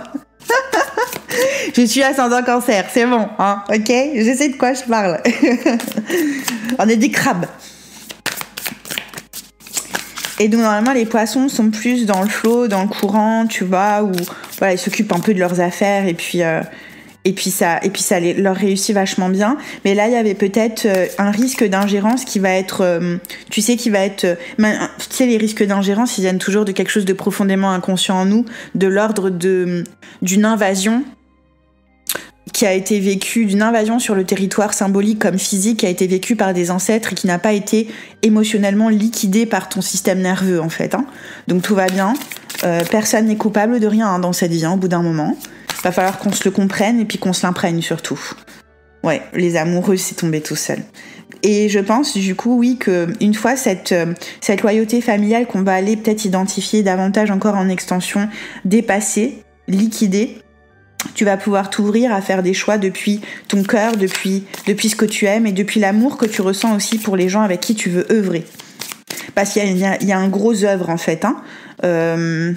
Je 1.75 1.85
suis 1.87 2.03
ascendant 2.03 2.43
cancer, 2.43 2.87
c'est 2.93 3.07
bon, 3.07 3.29
hein, 3.39 3.63
ok? 3.69 3.89
Je 3.89 4.35
sais 4.37 4.49
de 4.49 4.57
quoi 4.57 4.75
je 4.75 4.83
parle. 4.83 5.21
on 6.79 6.89
est 6.89 6.97
des 6.97 7.11
crabes. 7.11 7.47
Et 10.41 10.49
donc 10.49 10.61
normalement 10.61 10.93
les 10.93 11.07
poissons 11.07 11.49
sont 11.49 11.71
plus 11.71 12.07
dans 12.07 12.23
le 12.23 12.29
flot, 12.29 12.67
dans 12.69 12.83
le 12.83 12.89
courant, 12.89 13.47
tu 13.47 13.65
vois, 13.65 14.03
où 14.03 14.13
voilà, 14.59 14.75
ils 14.75 14.79
s'occupent 14.79 15.13
un 15.13 15.21
peu 15.21 15.33
de 15.33 15.39
leurs 15.39 15.61
affaires 15.61 16.07
et 16.07 16.15
puis 16.15 16.43
euh, 16.43 16.61
et 17.25 17.33
puis 17.33 17.51
ça 17.51 17.79
et 17.83 17.91
puis 17.91 18.03
ça 18.03 18.19
leur 18.19 18.57
réussit 18.57 18.95
vachement 18.95 19.29
bien. 19.29 19.57
Mais 19.85 19.95
là 19.95 20.09
il 20.09 20.13
y 20.13 20.17
avait 20.17 20.35
peut-être 20.35 20.87
euh, 20.87 21.07
un 21.19 21.31
risque 21.31 21.65
d'ingérence 21.65 22.25
qui 22.25 22.41
va 22.41 22.51
être, 22.51 22.81
euh, 22.81 23.17
tu 23.51 23.61
sais, 23.61 23.77
qui 23.77 23.91
va 23.91 24.01
être, 24.01 24.37
tu 24.59 25.17
sais 25.17 25.27
les 25.27 25.37
risques 25.37 25.65
d'ingérence 25.65 26.19
ils 26.19 26.23
viennent 26.23 26.39
toujours 26.39 26.65
de 26.65 26.73
quelque 26.73 26.91
chose 26.91 27.05
de 27.05 27.13
profondément 27.13 27.71
inconscient 27.71 28.17
en 28.17 28.27
nous, 28.27 28.45
de 28.75 28.89
l'ordre 28.89 29.31
de 29.31 29.85
d'une 30.21 30.45
invasion 30.45 31.05
qui 32.55 32.65
a 32.65 32.73
été 32.73 33.01
vécu 33.01 33.45
d'une 33.47 33.63
invasion 33.63 33.99
sur 33.99 34.15
le 34.15 34.25
territoire 34.25 34.73
symbolique 34.75 35.19
comme 35.19 35.39
physique, 35.39 35.81
qui 35.81 35.87
a 35.87 35.89
été 35.89 36.07
vécu 36.07 36.37
par 36.37 36.55
des 36.55 36.71
ancêtres 36.71 37.13
et 37.13 37.15
qui 37.17 37.27
n'a 37.27 37.41
pas 37.41 37.53
été 37.53 37.89
émotionnellement 38.23 38.89
liquidé 38.89 39.45
par 39.45 39.69
ton 39.69 39.83
système 39.83 40.21
nerveux 40.21 40.61
en 40.63 40.69
fait. 40.69 40.95
Hein. 40.95 41.05
Donc 41.49 41.63
tout 41.63 41.75
va 41.75 41.87
bien. 41.87 42.15
Euh, 42.63 42.83
personne 42.89 43.27
n'est 43.27 43.37
coupable 43.37 43.81
de 43.81 43.89
rien 43.89 44.07
hein, 44.07 44.19
dans 44.21 44.33
cette 44.33 44.53
vie 44.53 44.65
hein, 44.65 44.75
au 44.75 44.77
bout 44.77 44.89
d'un 44.89 45.03
moment. 45.03 45.37
Va 45.83 45.91
falloir 45.91 46.19
qu'on 46.19 46.33
se 46.33 46.45
le 46.45 46.53
comprenne 46.53 47.01
et 47.01 47.05
puis 47.05 47.19
qu'on 47.19 47.33
se 47.33 47.45
l'imprègne 47.45 47.83
surtout. 47.83 48.21
Ouais, 49.03 49.21
les 49.35 49.57
amoureux, 49.57 49.97
c'est 49.97 50.15
tombé 50.15 50.41
tout 50.41 50.57
seul. 50.57 50.79
Et 51.43 51.69
je 51.69 51.81
pense 51.81 52.17
du 52.17 52.37
coup, 52.37 52.57
oui, 52.57 52.79
que 52.79 53.09
une 53.21 53.35
fois 53.35 53.57
cette, 53.57 53.91
euh, 53.91 54.15
cette 54.41 54.63
loyauté 54.63 55.01
familiale 55.01 55.47
qu'on 55.47 55.63
va 55.63 55.75
aller 55.75 55.97
peut-être 55.97 56.25
identifier 56.25 56.85
davantage 56.85 57.33
encore 57.33 57.57
en 57.57 57.69
extension, 57.69 58.29
dépassée, 58.65 59.43
liquidée, 59.67 60.39
tu 61.15 61.25
vas 61.25 61.37
pouvoir 61.37 61.71
t'ouvrir 61.71 62.13
à 62.13 62.21
faire 62.21 62.43
des 62.43 62.55
choix 62.55 62.79
depuis 62.79 63.21
ton 63.49 63.63
cœur, 63.63 63.97
depuis, 63.97 64.45
ce 64.67 64.97
que 64.97 65.05
tu 65.05 65.27
aimes 65.27 65.47
et 65.47 65.53
depuis 65.53 65.81
l'amour 65.81 66.17
que 66.17 66.27
tu 66.27 66.43
ressens 66.43 66.75
aussi 66.75 66.99
pour 66.99 67.17
les 67.17 67.29
gens 67.29 67.43
avec 67.43 67.61
qui 67.61 67.75
tu 67.75 67.91
veux 67.91 68.11
œuvrer. 68.11 68.45
Parce 69.35 69.53
qu'il 69.53 69.77
y, 69.77 69.81
y, 69.81 70.13
a 70.13 70.19
un 70.19 70.29
gros 70.29 70.65
œuvre 70.65 70.91
en 70.91 70.97
fait, 70.97 71.25
hein, 71.25 71.37
euh, 71.85 72.53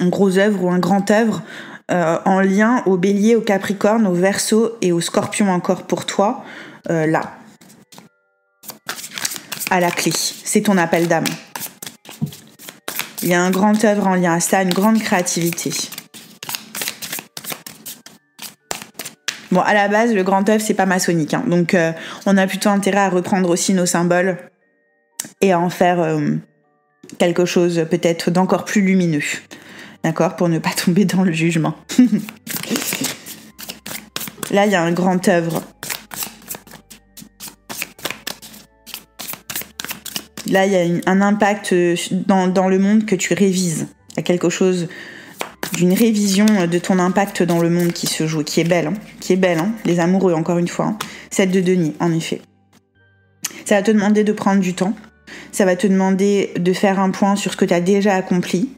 un 0.00 0.08
gros 0.08 0.38
œuvre 0.38 0.64
ou 0.64 0.70
un 0.70 0.78
grand 0.78 1.10
œuvre 1.10 1.42
euh, 1.90 2.18
en 2.24 2.40
lien 2.40 2.82
au 2.86 2.96
bélier, 2.96 3.34
au 3.34 3.40
capricorne, 3.40 4.06
au 4.06 4.14
verso 4.14 4.76
et 4.80 4.92
au 4.92 5.00
scorpion 5.00 5.50
encore 5.50 5.82
pour 5.82 6.06
toi, 6.06 6.44
euh, 6.88 7.06
là, 7.06 7.32
à 9.70 9.80
la 9.80 9.90
clé. 9.90 10.12
C'est 10.14 10.62
ton 10.62 10.78
appel 10.78 11.08
d'âme. 11.08 11.24
Il 13.22 13.28
y 13.28 13.34
a 13.34 13.42
un 13.42 13.50
grand 13.50 13.84
œuvre 13.84 14.06
en 14.06 14.14
lien 14.14 14.34
à 14.34 14.40
ça, 14.40 14.62
une 14.62 14.72
grande 14.72 15.00
créativité. 15.00 15.72
Bon, 19.52 19.60
à 19.60 19.74
la 19.74 19.88
base, 19.88 20.14
le 20.14 20.22
grand 20.22 20.48
œuvre, 20.48 20.62
c'est 20.64 20.74
pas 20.74 20.86
maçonnique. 20.86 21.34
Hein. 21.34 21.42
donc, 21.46 21.74
euh, 21.74 21.92
on 22.26 22.36
a 22.36 22.46
plutôt 22.46 22.68
intérêt 22.68 23.00
à 23.00 23.08
reprendre 23.08 23.50
aussi 23.50 23.74
nos 23.74 23.86
symboles 23.86 24.38
et 25.40 25.50
à 25.52 25.58
en 25.58 25.70
faire 25.70 26.00
euh, 26.00 26.36
quelque 27.18 27.44
chose 27.44 27.84
peut-être 27.90 28.30
d'encore 28.30 28.64
plus 28.64 28.80
lumineux. 28.80 29.24
D'accord? 30.04 30.36
Pour 30.36 30.48
ne 30.48 30.58
pas 30.58 30.70
tomber 30.70 31.04
dans 31.04 31.24
le 31.24 31.32
jugement. 31.32 31.74
Là, 34.50 34.66
il 34.66 34.72
y 34.72 34.74
a 34.74 34.82
un 34.82 34.92
grand 34.92 35.28
œuvre. 35.28 35.62
Là, 40.48 40.66
il 40.66 40.72
y 40.72 40.76
a 40.76 41.00
un 41.06 41.20
impact 41.20 41.74
dans, 42.12 42.48
dans 42.48 42.68
le 42.68 42.78
monde 42.78 43.04
que 43.06 43.14
tu 43.14 43.34
révises. 43.34 43.86
Il 44.12 44.16
y 44.16 44.20
a 44.20 44.22
quelque 44.22 44.48
chose 44.48 44.88
d'une 45.72 45.92
révision 45.92 46.46
de 46.70 46.78
ton 46.78 46.98
impact 46.98 47.42
dans 47.42 47.60
le 47.60 47.70
monde 47.70 47.92
qui 47.92 48.06
se 48.06 48.26
joue, 48.26 48.42
qui 48.42 48.60
est 48.60 48.64
belle, 48.64 48.88
hein. 48.88 48.94
qui 49.20 49.32
est 49.32 49.36
belle, 49.36 49.58
hein. 49.58 49.72
les 49.84 50.00
amoureux 50.00 50.34
encore 50.34 50.58
une 50.58 50.68
fois, 50.68 50.86
hein. 50.86 50.98
celle 51.30 51.50
de 51.50 51.60
Denis 51.60 51.94
en 52.00 52.12
effet. 52.12 52.40
Ça 53.64 53.76
va 53.76 53.82
te 53.82 53.90
demander 53.90 54.24
de 54.24 54.32
prendre 54.32 54.60
du 54.60 54.74
temps, 54.74 54.94
ça 55.52 55.64
va 55.64 55.76
te 55.76 55.86
demander 55.86 56.52
de 56.58 56.72
faire 56.72 56.98
un 56.98 57.10
point 57.10 57.36
sur 57.36 57.52
ce 57.52 57.56
que 57.56 57.64
tu 57.64 57.74
as 57.74 57.80
déjà 57.80 58.14
accompli, 58.14 58.70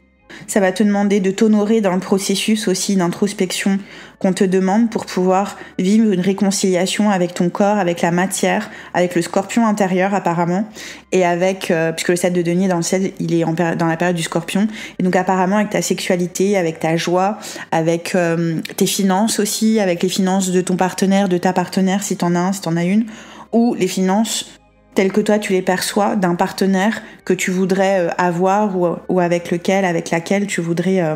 ça 0.47 0.59
va 0.59 0.71
te 0.71 0.83
demander 0.83 1.19
de 1.19 1.31
t'honorer 1.31 1.81
dans 1.81 1.93
le 1.93 1.99
processus 1.99 2.67
aussi 2.67 2.95
d'introspection 2.95 3.79
qu'on 4.19 4.33
te 4.33 4.45
demande 4.45 4.89
pour 4.89 5.05
pouvoir 5.05 5.57
vivre 5.77 6.11
une 6.13 6.21
réconciliation 6.21 7.09
avec 7.09 7.33
ton 7.33 7.49
corps, 7.49 7.77
avec 7.77 8.01
la 8.01 8.11
matière, 8.11 8.71
avec 8.93 9.15
le 9.15 9.21
scorpion 9.21 9.67
intérieur 9.67 10.13
apparemment, 10.13 10.65
et 11.11 11.25
avec, 11.25 11.71
euh, 11.71 11.91
puisque 11.91 12.09
le 12.09 12.15
7 12.15 12.31
de 12.31 12.41
denier 12.41 12.69
dans 12.69 12.77
le 12.77 12.83
ciel, 12.83 13.11
il 13.19 13.33
est 13.33 13.43
dans 13.43 13.87
la 13.87 13.97
période 13.97 14.15
du 14.15 14.23
scorpion, 14.23 14.67
et 14.97 15.03
donc 15.03 15.17
apparemment 15.17 15.57
avec 15.57 15.71
ta 15.71 15.81
sexualité, 15.81 16.57
avec 16.57 16.79
ta 16.79 16.95
joie, 16.95 17.37
avec 17.71 18.15
euh, 18.15 18.61
tes 18.77 18.85
finances 18.85 19.39
aussi, 19.39 19.81
avec 19.81 20.01
les 20.01 20.09
finances 20.09 20.51
de 20.51 20.61
ton 20.61 20.77
partenaire, 20.77 21.27
de 21.27 21.37
ta 21.37 21.51
partenaire 21.51 22.01
si 22.01 22.15
t'en 22.15 22.33
as 22.35 22.39
un, 22.39 22.53
si 22.53 22.61
t'en 22.61 22.77
as 22.77 22.85
une, 22.85 23.05
ou 23.51 23.75
les 23.75 23.87
finances 23.87 24.45
tels 24.95 25.11
que 25.11 25.21
toi 25.21 25.39
tu 25.39 25.53
les 25.53 25.61
perçois 25.61 26.15
d'un 26.15 26.35
partenaire 26.35 27.01
que 27.25 27.33
tu 27.33 27.51
voudrais 27.51 28.07
euh, 28.07 28.09
avoir 28.17 28.75
ou, 29.09 29.19
avec 29.19 29.51
lequel, 29.51 29.85
avec 29.85 30.11
laquelle 30.11 30.47
tu 30.47 30.61
voudrais 30.61 31.01
euh, 31.01 31.15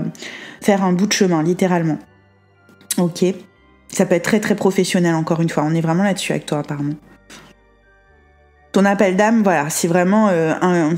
faire 0.62 0.84
un 0.84 0.94
bout 0.94 1.08
de 1.08 1.14
chemin, 1.14 1.44
littéralement. 1.44 2.00
Ok. 2.98 3.24
Ça 3.90 4.06
peut 4.06 4.16
être 4.16 4.24
très 4.24 4.40
très 4.40 4.56
professionnel 4.56 5.16
encore 5.16 5.42
une 5.42 5.50
fois. 5.50 5.64
On 5.64 5.74
est 5.74 5.82
vraiment 5.82 6.04
là-dessus 6.04 6.34
avec 6.34 6.46
toi 6.46 6.60
apparemment. 6.60 6.96
Ton 8.74 8.86
appel 8.86 9.16
d'âme, 9.16 9.44
voilà, 9.44 9.70
c'est 9.70 9.88
vraiment 9.88 10.30
euh, 10.30 10.54
un, 10.62 10.92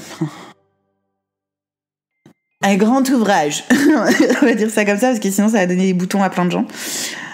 un 2.64 2.76
grand 2.76 3.08
ouvrage. 3.10 3.64
On 4.42 4.46
va 4.46 4.56
dire 4.56 4.70
ça 4.70 4.86
comme 4.86 4.98
ça 4.98 5.10
parce 5.10 5.20
que 5.20 5.30
sinon 5.30 5.50
ça 5.50 5.60
va 5.60 5.66
donner 5.66 5.86
des 5.86 5.94
boutons 5.94 6.24
à 6.24 6.30
plein 6.30 6.46
de 6.46 6.52
gens. 6.52 6.66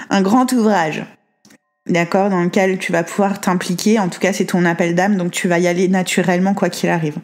Un 0.10 0.22
grand 0.22 0.52
ouvrage 0.52 1.04
d'accord, 1.88 2.30
dans 2.30 2.44
lequel 2.44 2.78
tu 2.78 2.92
vas 2.92 3.04
pouvoir 3.04 3.40
t'impliquer. 3.42 4.00
En 4.00 4.10
tout 4.10 4.20
cas, 4.20 4.34
c'est 4.34 4.46
ton 4.46 4.66
appel 4.66 4.96
d'âme, 4.96 5.18
donc 5.18 5.32
tu 5.32 5.48
vas 5.48 5.60
y 5.60 5.68
aller 5.68 5.88
naturellement 5.88 6.54
quoi 6.54 6.70
qu'il 6.70 6.90
arrive. 6.90 7.18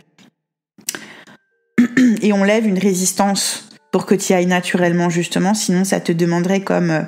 Et 2.21 2.33
on 2.33 2.43
lève 2.43 2.67
une 2.67 2.79
résistance 2.79 3.69
pour 3.91 4.05
que 4.05 4.15
tu 4.15 4.31
y 4.31 4.35
ailles 4.35 4.45
naturellement, 4.45 5.09
justement, 5.09 5.53
sinon 5.53 5.83
ça 5.83 5.99
te 5.99 6.11
demanderait 6.11 6.61
comme 6.61 6.91
euh, 6.91 7.01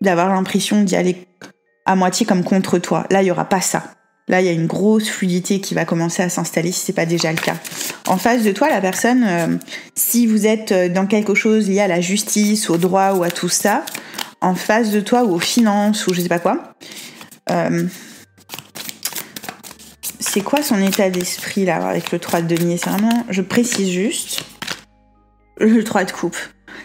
d'avoir 0.00 0.28
l'impression 0.28 0.82
d'y 0.82 0.96
aller 0.96 1.26
à 1.86 1.96
moitié 1.96 2.24
comme 2.24 2.44
contre 2.44 2.78
toi. 2.78 3.06
Là, 3.10 3.22
il 3.22 3.26
y 3.26 3.30
aura 3.30 3.46
pas 3.46 3.60
ça. 3.60 3.94
Là, 4.28 4.40
il 4.40 4.46
y 4.46 4.48
a 4.48 4.52
une 4.52 4.68
grosse 4.68 5.08
fluidité 5.08 5.60
qui 5.60 5.74
va 5.74 5.84
commencer 5.84 6.22
à 6.22 6.28
s'installer 6.28 6.70
si 6.70 6.86
c'est 6.86 6.92
pas 6.92 7.06
déjà 7.06 7.32
le 7.32 7.38
cas. 7.38 7.56
En 8.06 8.16
face 8.16 8.44
de 8.44 8.52
toi, 8.52 8.68
la 8.68 8.80
personne, 8.80 9.24
euh, 9.26 9.56
si 9.96 10.26
vous 10.28 10.46
êtes 10.46 10.70
euh, 10.70 10.88
dans 10.88 11.06
quelque 11.06 11.34
chose 11.34 11.68
lié 11.68 11.80
à 11.80 11.88
la 11.88 12.00
justice, 12.00 12.70
au 12.70 12.76
droit 12.76 13.14
ou 13.14 13.24
à 13.24 13.30
tout 13.30 13.48
ça, 13.48 13.84
en 14.40 14.54
face 14.54 14.90
de 14.90 15.00
toi 15.00 15.24
ou 15.24 15.34
aux 15.34 15.40
finances 15.40 16.06
ou 16.06 16.14
je 16.14 16.20
sais 16.20 16.28
pas 16.28 16.38
quoi. 16.38 16.74
Euh, 17.50 17.86
c'est 20.18 20.42
quoi 20.42 20.62
son 20.62 20.80
état 20.80 21.10
d'esprit 21.10 21.64
là 21.64 21.88
avec 21.88 22.12
le 22.12 22.18
3 22.18 22.42
de 22.42 22.54
denier? 22.54 22.76
C'est 22.76 22.90
vraiment, 22.90 23.24
je 23.30 23.42
précise 23.42 23.90
juste, 23.90 24.44
le 25.58 25.82
3 25.82 26.04
de 26.04 26.12
coupe. 26.12 26.36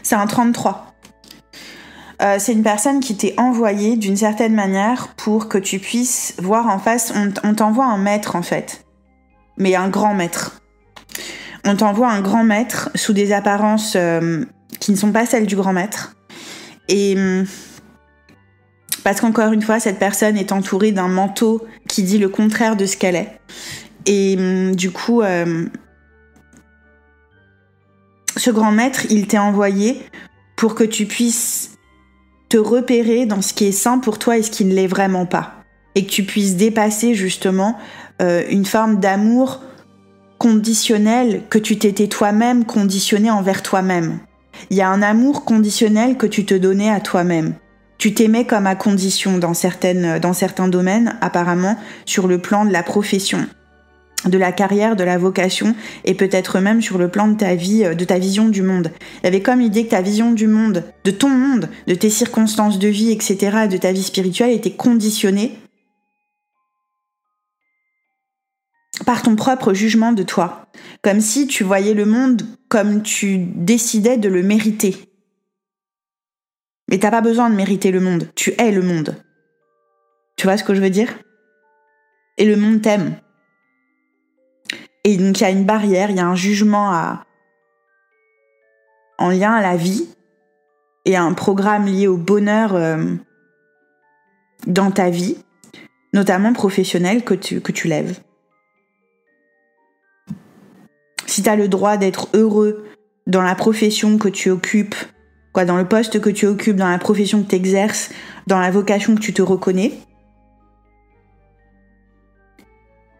C'est 0.03 0.15
un 0.15 0.27
33. 0.27 0.95
Euh, 2.21 2.37
c'est 2.39 2.53
une 2.53 2.63
personne 2.63 3.01
qui 3.01 3.17
t'est 3.17 3.35
envoyée 3.37 3.97
d'une 3.97 4.15
certaine 4.15 4.55
manière 4.55 5.09
pour 5.15 5.49
que 5.49 5.57
tu 5.57 5.79
puisses 5.79 6.33
voir 6.39 6.67
en 6.67 6.79
face. 6.79 7.13
On, 7.43 7.53
t'envoie 7.53 7.85
un 7.85 7.97
maître 7.97 8.35
en 8.35 8.41
fait, 8.41 8.85
mais 9.57 9.75
un 9.75 9.89
grand 9.89 10.13
maître. 10.13 10.61
On 11.65 11.75
t'envoie 11.75 12.09
un 12.09 12.21
grand 12.21 12.43
maître 12.43 12.89
sous 12.95 13.13
des 13.13 13.33
apparences 13.33 13.93
euh, 13.95 14.45
qui 14.79 14.91
ne 14.91 14.97
sont 14.97 15.11
pas 15.11 15.25
celles 15.25 15.45
du 15.45 15.55
grand 15.55 15.73
maître. 15.73 16.15
Et 16.87 17.15
hum, 17.17 17.45
parce 19.03 19.21
qu'encore 19.21 19.51
une 19.51 19.61
fois, 19.61 19.79
cette 19.79 19.99
personne 19.99 20.37
est 20.37 20.51
entourée 20.51 20.91
d'un 20.91 21.07
manteau 21.07 21.65
qui 21.87 22.03
dit 22.03 22.17
le 22.17 22.29
contraire 22.29 22.75
de 22.75 22.85
ce 22.85 22.97
qu'elle 22.97 23.15
est. 23.15 23.39
Et 24.05 24.35
hum, 24.37 24.75
du 24.75 24.91
coup, 24.91 25.21
hum, 25.21 25.69
ce 28.37 28.51
grand 28.51 28.71
maître, 28.71 29.05
il 29.09 29.27
t'est 29.27 29.37
envoyé 29.37 30.01
pour 30.55 30.75
que 30.75 30.83
tu 30.83 31.05
puisses 31.05 31.71
te 32.49 32.57
repérer 32.57 33.25
dans 33.25 33.41
ce 33.41 33.53
qui 33.53 33.65
est 33.65 33.71
sain 33.71 33.99
pour 33.99 34.19
toi 34.19 34.37
et 34.37 34.43
ce 34.43 34.51
qui 34.51 34.65
ne 34.65 34.73
l'est 34.73 34.87
vraiment 34.87 35.25
pas. 35.25 35.55
Et 35.95 36.05
que 36.05 36.11
tu 36.11 36.23
puisses 36.23 36.55
dépasser 36.55 37.13
justement 37.13 37.77
euh, 38.21 38.43
une 38.49 38.65
forme 38.65 38.99
d'amour 38.99 39.61
conditionnel 40.37 41.43
que 41.49 41.57
tu 41.57 41.77
t'étais 41.77 42.07
toi-même 42.07 42.65
conditionné 42.65 43.31
envers 43.31 43.63
toi-même. 43.63 44.19
Il 44.69 44.77
y 44.77 44.81
a 44.81 44.89
un 44.89 45.01
amour 45.01 45.45
conditionnel 45.45 46.17
que 46.17 46.27
tu 46.27 46.45
te 46.45 46.53
donnais 46.53 46.89
à 46.89 46.99
toi-même. 46.99 47.55
Tu 47.97 48.13
t'aimais 48.13 48.45
comme 48.45 48.67
à 48.67 48.75
condition 48.75 49.37
dans, 49.37 49.53
dans 50.21 50.33
certains 50.33 50.67
domaines, 50.67 51.17
apparemment, 51.21 51.77
sur 52.05 52.27
le 52.27 52.39
plan 52.39 52.65
de 52.65 52.71
la 52.71 52.83
profession, 52.83 53.47
de 54.25 54.37
la 54.37 54.51
carrière, 54.51 54.95
de 54.95 55.03
la 55.03 55.17
vocation, 55.17 55.75
et 56.03 56.13
peut-être 56.13 56.59
même 56.59 56.81
sur 56.81 56.97
le 56.97 57.07
plan 57.07 57.27
de 57.27 57.37
ta 57.37 57.55
vie, 57.55 57.83
euh, 57.85 57.95
de 57.95 58.03
ta 58.03 58.19
vision 58.19 58.49
du 58.49 58.61
monde. 58.61 58.91
Il 59.21 59.25
y 59.25 59.27
avait 59.27 59.41
comme 59.41 59.61
idée 59.61 59.85
que 59.85 59.91
ta 59.91 60.01
vision 60.01 60.31
du 60.31 60.47
monde, 60.47 60.83
de 61.03 61.11
ton 61.11 61.29
monde, 61.29 61.69
de 61.87 61.95
tes 61.95 62.09
circonstances 62.09 62.79
de 62.79 62.87
vie, 62.87 63.11
etc., 63.11 63.67
de 63.69 63.77
ta 63.77 63.91
vie 63.91 64.03
spirituelle 64.03 64.51
était 64.51 64.71
conditionnée 64.71 65.57
par 69.05 69.21
ton 69.21 69.35
propre 69.35 69.73
jugement 69.73 70.11
de 70.11 70.23
toi, 70.23 70.67
comme 71.01 71.21
si 71.21 71.47
tu 71.47 71.63
voyais 71.63 71.93
le 71.93 72.05
monde 72.05 72.41
comme 72.67 73.03
tu 73.03 73.37
décidais 73.37 74.17
de 74.17 74.27
le 74.27 74.41
mériter. 74.41 74.97
Mais 76.89 76.97
t'as 76.97 77.11
pas 77.11 77.21
besoin 77.21 77.49
de 77.49 77.55
mériter 77.55 77.91
le 77.91 78.01
monde, 78.01 78.29
tu 78.35 78.53
es 78.59 78.71
le 78.71 78.81
monde. 78.81 79.15
Tu 80.35 80.47
vois 80.47 80.57
ce 80.57 80.63
que 80.63 80.73
je 80.73 80.81
veux 80.81 80.89
dire? 80.89 81.13
Et 82.37 82.45
le 82.45 82.57
monde 82.57 82.81
t'aime. 82.81 83.15
Et 85.03 85.17
donc 85.17 85.39
il 85.39 85.43
y 85.43 85.45
a 85.45 85.51
une 85.51 85.65
barrière, 85.65 86.09
il 86.09 86.17
y 86.17 86.19
a 86.19 86.27
un 86.27 86.35
jugement 86.35 86.91
à... 86.91 87.25
en 89.17 89.29
lien 89.29 89.53
à 89.53 89.61
la 89.61 89.77
vie 89.77 90.09
et 91.05 91.15
un 91.15 91.33
programme 91.33 91.85
lié 91.85 92.07
au 92.07 92.17
bonheur 92.17 92.75
euh, 92.75 93.15
dans 94.65 94.89
ta 94.89 95.11
vie, 95.11 95.37
notamment 96.13 96.53
professionnel, 96.53 97.23
que 97.23 97.35
tu 97.35 97.87
lèves. 97.87 98.19
Si 101.35 101.43
tu 101.43 101.49
as 101.49 101.57
le 101.57 101.67
droit 101.67 101.97
d'être 101.97 102.29
heureux 102.33 102.85
dans 103.27 103.41
la 103.41 103.55
profession 103.55 104.17
que 104.17 104.29
tu 104.29 104.49
occupes, 104.49 104.95
quoi, 105.51 105.65
dans 105.65 105.75
le 105.75 105.85
poste 105.85 106.21
que 106.21 106.29
tu 106.29 106.45
occupes, 106.45 106.77
dans 106.77 106.87
la 106.87 106.97
profession 106.97 107.43
que 107.43 107.49
tu 107.49 107.57
exerces, 107.57 108.09
dans 108.47 108.61
la 108.61 108.71
vocation 108.71 109.15
que 109.15 109.19
tu 109.19 109.33
te 109.33 109.41
reconnais, 109.41 109.91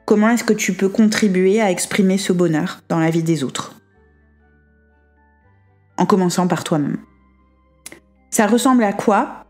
comment 0.05 0.29
est-ce 0.29 0.45
que 0.45 0.53
tu 0.53 0.72
peux 0.72 0.88
contribuer 0.88 1.60
à 1.60 1.69
exprimer 1.69 2.17
ce 2.17 2.31
bonheur 2.31 2.79
dans 2.88 3.00
la 3.00 3.10
vie 3.10 3.22
des 3.22 3.43
autres? 3.43 3.75
En 5.98 6.05
commençant 6.05 6.48
par 6.48 6.63
toi-même. 6.63 7.00
Ça 8.29 8.48
ressemble 8.48 8.86
à 8.86 8.93
quoi 8.93 9.43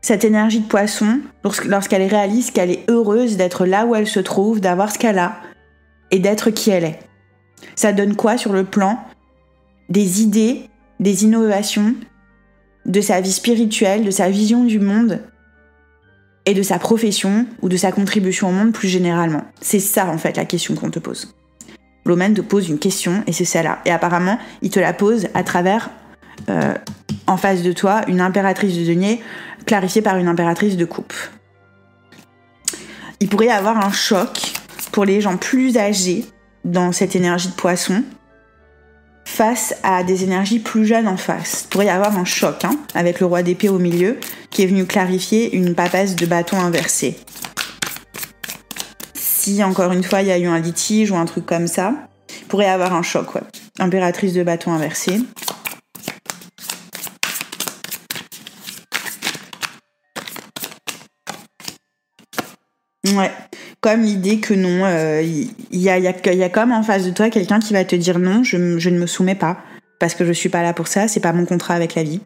Cette 0.00 0.24
énergie 0.24 0.60
de 0.60 0.66
poisson, 0.66 1.20
lorsqu'elle 1.66 2.08
réalise 2.08 2.52
qu'elle 2.52 2.70
est 2.70 2.88
heureuse 2.88 3.36
d'être 3.36 3.66
là 3.66 3.84
où 3.84 3.94
elle 3.94 4.06
se 4.06 4.20
trouve, 4.20 4.62
d'avoir 4.62 4.90
ce 4.90 4.98
qu'elle 4.98 5.18
a 5.18 5.36
et 6.10 6.20
d'être 6.20 6.48
qui 6.48 6.70
elle 6.70 6.84
est? 6.84 7.00
Ça 7.74 7.92
donne 7.92 8.16
quoi 8.16 8.38
sur 8.38 8.52
le 8.52 8.64
plan 8.64 8.98
des 9.88 10.22
idées, 10.22 10.68
des 11.00 11.24
innovations, 11.24 11.94
de 12.84 13.00
sa 13.00 13.20
vie 13.20 13.32
spirituelle, 13.32 14.04
de 14.04 14.10
sa 14.10 14.28
vision 14.28 14.64
du 14.64 14.78
monde 14.78 15.20
et 16.44 16.54
de 16.54 16.62
sa 16.62 16.78
profession 16.78 17.46
ou 17.62 17.68
de 17.68 17.76
sa 17.76 17.92
contribution 17.92 18.48
au 18.48 18.52
monde 18.52 18.72
plus 18.72 18.88
généralement? 18.88 19.42
C'est 19.60 19.80
ça 19.80 20.06
en 20.06 20.18
fait 20.18 20.36
la 20.36 20.44
question 20.44 20.74
qu'on 20.74 20.90
te 20.90 20.98
pose. 20.98 21.34
L'Omen 22.04 22.34
te 22.34 22.40
pose 22.40 22.68
une 22.68 22.78
question 22.78 23.24
et 23.26 23.32
c'est 23.32 23.44
celle-là. 23.44 23.80
Et 23.84 23.90
apparemment, 23.90 24.38
il 24.62 24.70
te 24.70 24.78
la 24.78 24.92
pose 24.92 25.26
à 25.34 25.42
travers 25.42 25.90
euh, 26.48 26.74
en 27.26 27.36
face 27.36 27.62
de 27.62 27.72
toi 27.72 28.02
une 28.06 28.20
impératrice 28.20 28.76
de 28.76 28.84
denier 28.84 29.20
clarifiée 29.66 30.02
par 30.02 30.16
une 30.16 30.28
impératrice 30.28 30.76
de 30.76 30.84
coupe. 30.84 31.14
Il 33.18 33.28
pourrait 33.28 33.46
y 33.46 33.50
avoir 33.50 33.84
un 33.84 33.90
choc 33.90 34.52
pour 34.92 35.04
les 35.04 35.20
gens 35.20 35.36
plus 35.36 35.76
âgés 35.76 36.24
dans 36.66 36.92
cette 36.92 37.16
énergie 37.16 37.48
de 37.48 37.54
poisson 37.54 38.02
face 39.24 39.74
à 39.82 40.02
des 40.02 40.24
énergies 40.24 40.58
plus 40.58 40.84
jeunes 40.84 41.08
en 41.08 41.16
face. 41.16 41.62
Il 41.64 41.68
pourrait 41.68 41.86
y 41.86 41.90
avoir 41.90 42.18
un 42.18 42.24
choc 42.24 42.64
hein, 42.64 42.76
avec 42.94 43.20
le 43.20 43.26
roi 43.26 43.42
d'épée 43.42 43.68
au 43.68 43.78
milieu 43.78 44.18
qui 44.50 44.62
est 44.62 44.66
venu 44.66 44.84
clarifier 44.84 45.54
une 45.54 45.74
papesse 45.74 46.16
de 46.16 46.26
bâton 46.26 46.58
inversée. 46.58 47.16
Si 49.14 49.62
encore 49.62 49.92
une 49.92 50.02
fois 50.02 50.22
il 50.22 50.28
y 50.28 50.32
a 50.32 50.38
eu 50.38 50.46
un 50.46 50.58
litige 50.58 51.10
ou 51.10 51.16
un 51.16 51.24
truc 51.24 51.46
comme 51.46 51.68
ça, 51.68 51.94
il 52.40 52.46
pourrait 52.46 52.66
y 52.66 52.68
avoir 52.68 52.94
un 52.94 53.02
choc. 53.02 53.34
Ouais. 53.34 53.42
Impératrice 53.78 54.32
de 54.32 54.42
bâton 54.42 54.72
inversé. 54.72 55.20
Ouais, 63.14 63.30
comme 63.86 64.02
l'idée 64.02 64.40
que 64.40 64.52
non, 64.52 64.80
il 64.80 64.84
euh, 64.84 65.22
y, 65.70 65.88
a, 65.88 65.96
y, 65.96 66.02
y, 66.02 66.42
a, 66.42 66.48
comme 66.48 66.72
en 66.72 66.82
face 66.82 67.04
de 67.04 67.10
toi 67.12 67.30
quelqu'un 67.30 67.60
qui 67.60 67.72
va 67.72 67.84
te 67.84 67.94
dire 67.94 68.18
non, 68.18 68.42
je, 68.42 68.80
je, 68.80 68.90
ne 68.90 68.98
me 68.98 69.06
soumets 69.06 69.36
pas, 69.36 69.58
parce 70.00 70.16
que 70.16 70.24
je 70.24 70.32
suis 70.32 70.48
pas 70.48 70.64
là 70.64 70.72
pour 70.72 70.88
ça, 70.88 71.06
c'est 71.06 71.20
pas 71.20 71.32
mon 71.32 71.44
contrat 71.44 71.74
avec 71.74 71.94
la 71.94 72.02
vie. 72.02 72.20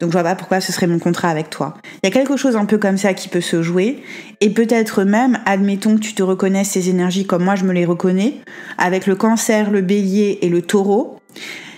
Donc 0.00 0.10
je 0.10 0.12
vois 0.12 0.22
pas 0.22 0.34
pourquoi 0.34 0.60
ce 0.60 0.72
serait 0.72 0.86
mon 0.86 0.98
contrat 0.98 1.30
avec 1.30 1.48
toi. 1.48 1.78
Il 2.02 2.06
y 2.06 2.08
a 2.08 2.10
quelque 2.10 2.36
chose 2.36 2.56
un 2.56 2.66
peu 2.66 2.76
comme 2.76 2.98
ça 2.98 3.14
qui 3.14 3.30
peut 3.30 3.40
se 3.40 3.62
jouer, 3.62 4.02
et 4.42 4.50
peut-être 4.50 5.02
même, 5.04 5.38
admettons 5.46 5.94
que 5.94 6.00
tu 6.02 6.12
te 6.12 6.22
reconnaisses 6.22 6.72
ces 6.72 6.90
énergies 6.90 7.26
comme 7.26 7.44
moi 7.44 7.54
je 7.54 7.64
me 7.64 7.72
les 7.72 7.86
reconnais, 7.86 8.34
avec 8.76 9.06
le 9.06 9.16
cancer, 9.16 9.70
le 9.70 9.80
bélier 9.80 10.40
et 10.42 10.50
le 10.50 10.60
taureau, 10.60 11.16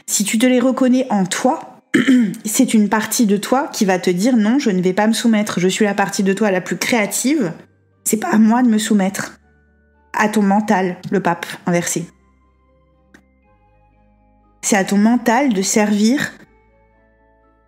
si 0.08 0.24
tu 0.24 0.38
te 0.38 0.46
les 0.46 0.58
reconnais 0.58 1.06
en 1.11 1.24
toi, 1.24 1.78
c'est 2.44 2.74
une 2.74 2.88
partie 2.88 3.26
de 3.26 3.37
toi 3.37 3.70
qui 3.72 3.84
va 3.84 4.00
te 4.00 4.11
dire 4.11 4.37
non, 4.37 4.58
je 4.58 4.70
ne 4.70 4.82
vais 4.82 4.92
pas 4.92 5.06
me 5.06 5.12
soumettre, 5.12 5.61
je 5.61 5.68
suis 5.68 5.84
la 5.84 5.94
partie 5.94 6.24
de 6.24 6.32
toi 6.32 6.50
la 6.50 6.61
plus 6.61 6.78
créative, 6.78 7.52
c'est 8.08 8.16
pas 8.16 8.30
à 8.30 8.38
moi 8.38 8.62
de 8.62 8.68
me 8.68 8.78
soumettre 8.78 9.38
à 10.14 10.30
ton 10.30 10.40
mental, 10.40 10.96
le 11.10 11.20
pape 11.20 11.44
inversé. 11.66 12.06
C'est 14.62 14.76
à 14.76 14.84
ton 14.84 14.96
mental 14.96 15.52
de 15.52 15.60
servir 15.60 16.32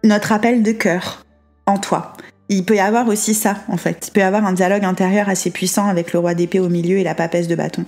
notre 0.03 0.33
appel 0.33 0.62
de 0.62 0.72
cœur 0.72 1.26
en 1.66 1.76
toi. 1.76 2.14
Il 2.48 2.64
peut 2.64 2.76
y 2.76 2.81
avoir 2.81 3.07
aussi 3.09 3.35
ça, 3.35 3.57
en 3.68 3.76
fait. 3.76 4.09
Il 4.09 4.12
peut 4.12 4.20
y 4.20 4.22
avoir 4.22 4.46
un 4.46 4.55
dialogue 4.55 4.87
intérieur 4.87 5.29
assez 5.29 5.50
puissant 5.50 5.87
avec 5.88 6.14
le 6.14 6.20
roi 6.20 6.33
d'épée 6.33 6.59
au 6.59 6.70
milieu 6.70 6.96
et 6.96 7.05
la 7.05 7.14
papesse 7.14 7.46
de 7.46 7.55
bâton. 7.55 7.85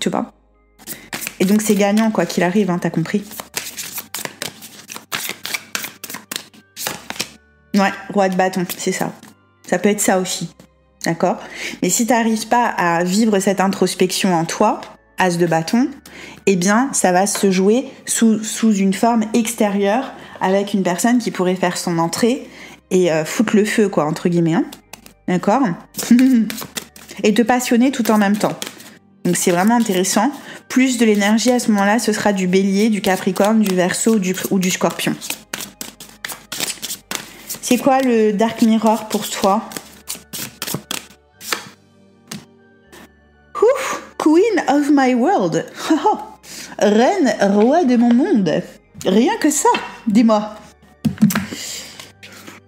Tu 0.00 0.10
vois? 0.10 0.32
Et 1.38 1.44
donc 1.44 1.62
c'est 1.62 1.76
gagnant, 1.76 2.10
quoi 2.10 2.26
qu'il 2.26 2.42
arrive, 2.42 2.70
hein, 2.70 2.78
t'as 2.80 2.90
compris? 2.90 3.22
Ouais, 7.72 7.92
roi 8.12 8.28
de 8.28 8.34
bâton, 8.34 8.66
c'est 8.76 8.90
ça. 8.90 9.12
Ça 9.64 9.78
peut 9.78 9.90
être 9.90 10.00
ça 10.00 10.18
aussi. 10.18 10.52
D'accord 11.04 11.36
Mais 11.82 11.90
si 11.90 12.06
tu 12.06 12.12
n'arrives 12.12 12.48
pas 12.48 12.66
à 12.66 13.04
vivre 13.04 13.38
cette 13.38 13.60
introspection 13.60 14.34
en 14.34 14.44
toi, 14.44 14.80
as 15.18 15.36
de 15.36 15.46
bâton, 15.46 15.88
eh 16.46 16.56
bien, 16.56 16.88
ça 16.92 17.12
va 17.12 17.26
se 17.26 17.50
jouer 17.50 17.86
sous, 18.06 18.40
une 18.72 18.94
forme 18.94 19.24
extérieure 19.34 20.12
avec 20.40 20.74
une 20.74 20.82
personne 20.82 21.18
qui 21.18 21.30
pourrait 21.30 21.56
faire 21.56 21.76
son 21.76 21.98
entrée 21.98 22.48
et 22.90 23.12
euh, 23.12 23.24
foutre 23.24 23.56
le 23.56 23.64
feu, 23.64 23.88
quoi, 23.88 24.06
entre 24.06 24.28
guillemets. 24.28 24.54
Hein. 24.54 24.64
D'accord 25.28 25.62
Et 27.22 27.32
te 27.32 27.42
passionner 27.42 27.92
tout 27.92 28.10
en 28.10 28.18
même 28.18 28.36
temps. 28.36 28.58
Donc 29.24 29.36
c'est 29.36 29.52
vraiment 29.52 29.76
intéressant. 29.76 30.32
Plus 30.68 30.98
de 30.98 31.04
l'énergie 31.04 31.50
à 31.50 31.58
ce 31.58 31.70
moment-là, 31.70 31.98
ce 31.98 32.12
sera 32.12 32.32
du 32.32 32.48
bélier, 32.48 32.88
du 32.88 33.00
capricorne, 33.00 33.60
du 33.60 33.74
verso 33.74 34.18
ou 34.50 34.58
du 34.58 34.70
scorpion. 34.70 35.14
C'est 37.62 37.78
quoi 37.78 38.00
le 38.00 38.32
Dark 38.32 38.60
Mirror 38.62 39.08
pour 39.08 39.28
toi? 39.28 39.62
Of 44.74 44.90
my 44.90 45.14
world. 45.14 45.64
Reine, 46.78 47.34
roi 47.40 47.84
de 47.84 47.96
mon 47.96 48.12
monde. 48.12 48.62
Rien 49.06 49.36
que 49.38 49.50
ça, 49.50 49.68
dis-moi. 50.06 50.54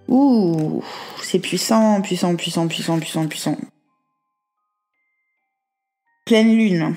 Ouh, 0.07 0.81
c'est 1.21 1.39
puissant, 1.39 2.01
puissant, 2.01 2.35
puissant, 2.35 2.67
puissant, 2.67 2.99
puissant, 2.99 3.27
puissant. 3.27 3.57
Pleine 6.25 6.57
lune. 6.57 6.95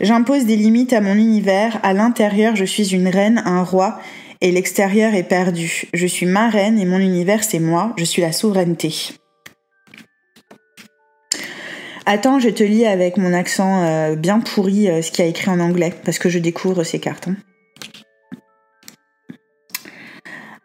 J'impose 0.00 0.44
des 0.44 0.56
limites 0.56 0.92
à 0.92 1.00
mon 1.00 1.14
univers. 1.14 1.78
À 1.82 1.92
l'intérieur, 1.92 2.56
je 2.56 2.64
suis 2.64 2.94
une 2.94 3.08
reine, 3.08 3.42
un 3.44 3.62
roi, 3.62 4.00
et 4.40 4.50
l'extérieur 4.50 5.14
est 5.14 5.24
perdu. 5.24 5.84
Je 5.92 6.06
suis 6.06 6.26
ma 6.26 6.48
reine 6.48 6.78
et 6.78 6.86
mon 6.86 6.98
univers, 6.98 7.44
c'est 7.44 7.60
moi. 7.60 7.92
Je 7.96 8.04
suis 8.04 8.22
la 8.22 8.32
souveraineté. 8.32 9.19
Attends, 12.12 12.40
je 12.40 12.48
te 12.48 12.64
lis 12.64 12.86
avec 12.86 13.16
mon 13.18 13.32
accent 13.32 13.84
euh, 13.84 14.16
bien 14.16 14.40
pourri 14.40 14.90
euh, 14.90 15.00
ce 15.00 15.12
qu'il 15.12 15.24
y 15.24 15.28
a 15.28 15.30
écrit 15.30 15.48
en 15.48 15.60
anglais, 15.60 15.94
parce 16.04 16.18
que 16.18 16.28
je 16.28 16.40
découvre 16.40 16.82
ces 16.82 16.98
cartes. 16.98 17.28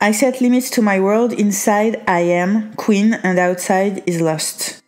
I 0.02 0.12
set 0.12 0.42
limits 0.42 0.72
to 0.72 0.82
my 0.82 0.98
world. 0.98 1.34
Inside 1.40 2.00
I 2.08 2.32
am 2.32 2.72
queen, 2.78 3.20
and 3.24 3.38
outside 3.38 4.02
is 4.08 4.22
lost. 4.22 4.82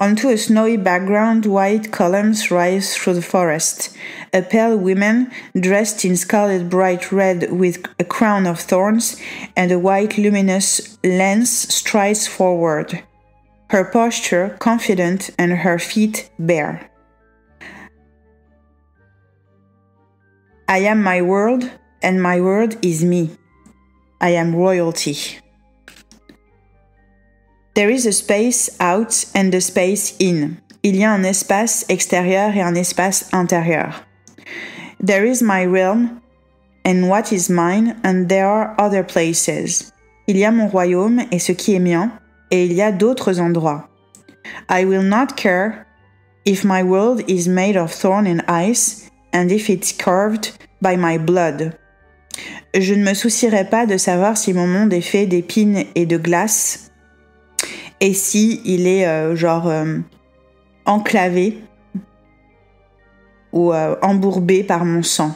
Onto 0.00 0.30
a 0.30 0.36
snowy 0.36 0.76
background, 0.76 1.46
white 1.46 1.92
columns 1.92 2.50
rise 2.50 2.92
through 2.92 3.14
the 3.14 3.22
forest. 3.22 3.94
A 4.34 4.42
pale 4.42 4.76
woman, 4.76 5.28
dressed 5.54 6.04
in 6.04 6.16
scarlet 6.16 6.68
bright 6.68 7.12
red 7.12 7.52
with 7.52 7.86
a 8.00 8.04
crown 8.04 8.48
of 8.48 8.58
thorns 8.58 9.16
and 9.56 9.70
a 9.70 9.78
white 9.78 10.18
luminous 10.18 10.98
lens, 11.04 11.72
strides 11.72 12.26
forward 12.26 13.00
her 13.70 13.84
posture 13.84 14.56
confident 14.58 15.30
and 15.38 15.52
her 15.52 15.78
feet 15.78 16.28
bare. 16.40 16.90
I 20.68 20.78
am 20.78 21.02
my 21.02 21.22
world, 21.22 21.70
and 22.02 22.20
my 22.20 22.40
world 22.40 22.76
is 22.84 23.04
me. 23.04 23.30
I 24.20 24.30
am 24.30 24.56
royalty. 24.56 25.16
There 27.74 27.90
is 27.90 28.06
a 28.06 28.12
space 28.12 28.70
out 28.80 29.24
and 29.36 29.54
a 29.54 29.60
space 29.60 30.16
in. 30.18 30.60
Il 30.82 30.96
y 30.96 31.04
a 31.04 31.12
un 31.12 31.24
espace 31.24 31.84
extérieur 31.88 32.52
et 32.56 32.62
un 32.62 32.74
espace 32.74 33.30
intérieur. 33.30 33.94
There 34.98 35.24
is 35.24 35.42
my 35.42 35.64
realm 35.64 36.20
and 36.84 37.08
what 37.08 37.32
is 37.32 37.48
mine, 37.48 38.00
and 38.02 38.28
there 38.28 38.48
are 38.48 38.74
other 38.80 39.04
places. 39.04 39.92
Il 40.26 40.36
y 40.36 40.44
a 40.44 40.50
mon 40.50 40.68
royaume 40.68 41.20
et 41.30 41.38
ce 41.38 41.52
qui 41.52 41.74
est 41.74 41.80
mien, 41.80 42.19
et 42.50 42.64
il 42.64 42.72
y 42.72 42.82
a 42.82 42.92
d'autres 42.92 43.40
endroits. 43.40 43.88
I 44.68 44.84
will 44.84 45.02
not 45.02 45.36
care 45.36 45.86
if 46.44 46.64
my 46.64 46.82
world 46.82 47.22
is 47.28 47.48
made 47.48 47.76
of 47.76 47.92
thorn 47.92 48.26
and 48.26 48.42
ice, 48.48 49.10
and 49.32 49.50
if 49.50 49.68
it's 49.68 49.92
carved 49.92 50.52
by 50.80 50.96
my 50.96 51.18
blood. 51.18 51.72
Je 52.74 52.94
ne 52.94 53.04
me 53.04 53.14
soucierai 53.14 53.64
pas 53.64 53.86
de 53.86 53.96
savoir 53.96 54.36
si 54.36 54.52
mon 54.52 54.66
monde 54.66 54.92
est 54.92 55.00
fait 55.00 55.26
d'épines 55.26 55.84
et 55.94 56.06
de 56.06 56.16
glace, 56.16 56.90
et 58.00 58.14
si 58.14 58.60
il 58.64 58.86
est 58.86 59.06
euh, 59.06 59.36
genre 59.36 59.68
euh, 59.68 59.98
enclavé 60.86 61.58
ou 63.52 63.72
euh, 63.72 63.96
embourbé 64.02 64.62
par 64.62 64.84
mon 64.84 65.02
sang. 65.02 65.34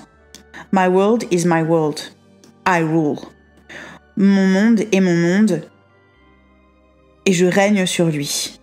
My 0.72 0.88
world 0.88 1.24
is 1.30 1.44
my 1.44 1.62
world. 1.62 2.00
I 2.66 2.82
rule. 2.82 3.18
Mon 4.16 4.46
monde 4.46 4.80
est 4.92 5.00
mon 5.00 5.16
monde 5.16 5.62
et 7.26 7.32
je 7.32 7.46
règne 7.46 7.86
sur 7.86 8.06
lui. 8.06 8.58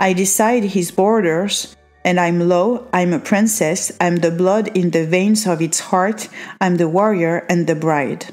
I 0.00 0.14
decide 0.14 0.64
his 0.64 0.92
borders 0.92 1.76
and 2.04 2.18
I'm 2.18 2.40
low, 2.40 2.82
I'm 2.92 3.12
a 3.12 3.18
princess, 3.18 3.92
I'm 4.00 4.18
the 4.18 4.30
blood 4.30 4.70
in 4.74 4.90
the 4.90 5.06
veins 5.06 5.46
of 5.46 5.60
its 5.60 5.80
heart, 5.80 6.28
I'm 6.60 6.76
the 6.76 6.88
warrior 6.88 7.44
and 7.50 7.64
the 7.66 7.74
bride. 7.74 8.24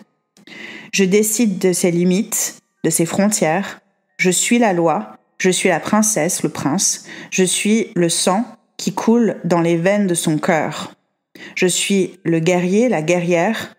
Je 0.92 1.06
décide 1.06 1.60
de 1.60 1.72
ses 1.72 1.92
limites, 1.92 2.60
de 2.84 2.90
ses 2.90 3.06
frontières, 3.06 3.82
je 4.18 4.30
suis 4.30 4.60
la 4.60 4.74
loi, 4.74 5.18
je 5.38 5.50
suis 5.50 5.70
la 5.70 5.80
princesse, 5.80 6.44
le 6.44 6.50
prince, 6.50 7.06
je 7.32 7.44
suis 7.44 7.92
le 7.96 8.10
sang 8.10 8.46
qui 8.78 8.94
coule 8.94 9.38
dans 9.44 9.62
les 9.62 9.78
veines 9.78 10.08
de 10.08 10.16
son 10.16 10.38
cœur. 10.38 10.94
Je 11.56 11.68
suis 11.68 12.20
le 12.24 12.40
guerrier, 12.40 12.90
la 12.90 13.02
guerrière 13.02 13.76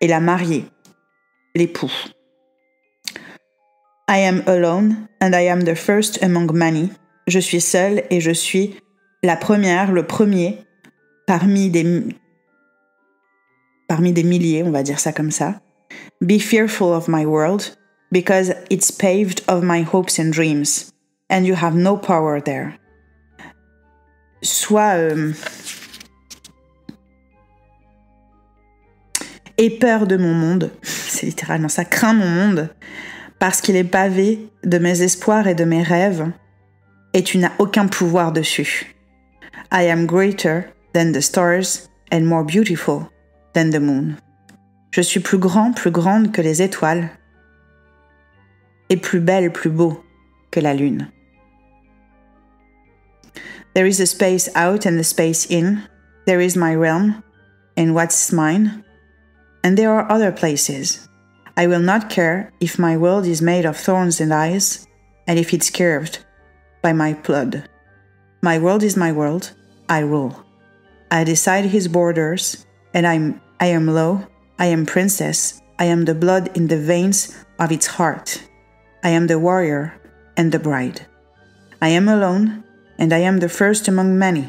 et 0.00 0.08
la 0.08 0.20
mariée, 0.20 0.66
l'époux. 1.54 1.92
I 4.08 4.18
am 4.18 4.44
alone 4.46 5.08
and 5.20 5.34
I 5.34 5.48
am 5.48 5.62
the 5.62 5.74
first 5.74 6.22
among 6.22 6.52
many. 6.52 6.90
Je 7.26 7.40
suis 7.40 7.60
seule 7.60 8.04
et 8.08 8.20
je 8.20 8.30
suis 8.30 8.76
la 9.24 9.36
première, 9.36 9.90
le 9.90 10.04
premier 10.04 10.64
parmi 11.26 11.70
des 11.70 12.14
parmi 13.88 14.12
des 14.12 14.22
milliers, 14.22 14.62
on 14.62 14.70
va 14.70 14.84
dire 14.84 15.00
ça 15.00 15.12
comme 15.12 15.32
ça. 15.32 15.60
Be 16.20 16.38
fearful 16.38 16.92
of 16.92 17.08
my 17.08 17.26
world 17.26 17.76
because 18.12 18.54
it's 18.70 18.92
paved 18.92 19.42
of 19.48 19.64
my 19.64 19.82
hopes 19.82 20.20
and 20.20 20.30
dreams 20.30 20.92
and 21.28 21.44
you 21.44 21.56
have 21.56 21.74
no 21.74 21.96
power 21.96 22.40
there. 22.40 22.78
Sois 24.40 24.94
euh, 24.94 25.32
aie 29.58 29.70
peur 29.70 30.06
de 30.06 30.16
mon 30.16 30.32
monde, 30.32 30.70
c'est 30.82 31.26
littéralement 31.26 31.68
ça, 31.68 31.84
crains 31.84 32.14
mon 32.14 32.28
monde 32.28 32.70
parce 33.38 33.60
qu'il 33.60 33.76
est 33.76 33.84
pavé 33.84 34.48
de 34.64 34.78
mes 34.78 35.02
espoirs 35.02 35.46
et 35.46 35.54
de 35.54 35.64
mes 35.64 35.82
rêves, 35.82 36.30
et 37.12 37.22
tu 37.22 37.38
n'as 37.38 37.52
aucun 37.58 37.86
pouvoir 37.86 38.32
dessus. 38.32 38.94
I 39.72 39.88
am 39.90 40.06
greater 40.06 40.72
than 40.92 41.12
the 41.12 41.20
stars 41.20 41.88
and 42.12 42.22
more 42.22 42.44
beautiful 42.44 43.10
than 43.54 43.70
the 43.70 43.80
moon. 43.80 44.16
Je 44.90 45.02
suis 45.02 45.20
plus 45.20 45.38
grand, 45.38 45.72
plus 45.72 45.90
grande 45.90 46.32
que 46.32 46.40
les 46.40 46.62
étoiles, 46.62 47.10
et 48.88 48.96
plus 48.96 49.20
belle, 49.20 49.52
plus 49.52 49.70
beau 49.70 50.02
que 50.50 50.60
la 50.60 50.74
lune. 50.74 51.08
There 53.74 53.86
is 53.86 54.00
a 54.00 54.06
space 54.06 54.48
out 54.54 54.86
and 54.86 54.98
a 54.98 55.04
space 55.04 55.46
in. 55.50 55.82
There 56.26 56.40
is 56.40 56.56
my 56.56 56.74
realm 56.74 57.22
and 57.76 57.94
what's 57.94 58.32
mine. 58.32 58.82
And 59.62 59.76
there 59.76 59.90
are 59.90 60.10
other 60.10 60.32
places. 60.32 61.05
I 61.58 61.66
will 61.66 61.80
not 61.80 62.10
care 62.10 62.52
if 62.60 62.78
my 62.78 62.98
world 62.98 63.24
is 63.24 63.40
made 63.40 63.64
of 63.64 63.78
thorns 63.78 64.20
and 64.20 64.32
eyes, 64.32 64.86
and 65.26 65.38
if 65.38 65.54
it's 65.54 65.70
curved 65.70 66.18
by 66.82 66.92
my 66.92 67.14
blood. 67.14 67.68
My 68.42 68.58
world 68.58 68.82
is 68.82 68.96
my 68.96 69.10
world, 69.10 69.52
I 69.88 70.00
rule. 70.00 70.44
I 71.10 71.24
decide 71.24 71.64
his 71.64 71.88
borders, 71.88 72.66
and 72.92 73.06
I'm, 73.06 73.40
I 73.58 73.66
am 73.66 73.86
low, 73.86 74.26
I 74.58 74.66
am 74.66 74.84
princess, 74.84 75.62
I 75.78 75.86
am 75.86 76.04
the 76.04 76.14
blood 76.14 76.54
in 76.56 76.66
the 76.66 76.78
veins 76.78 77.34
of 77.58 77.72
its 77.72 77.86
heart. 77.86 78.42
I 79.02 79.10
am 79.10 79.26
the 79.26 79.38
warrior 79.38 79.94
and 80.36 80.52
the 80.52 80.58
bride. 80.58 81.06
I 81.80 81.88
am 81.88 82.08
alone, 82.08 82.64
and 82.98 83.12
I 83.12 83.18
am 83.18 83.38
the 83.38 83.48
first 83.48 83.88
among 83.88 84.18
many. 84.18 84.48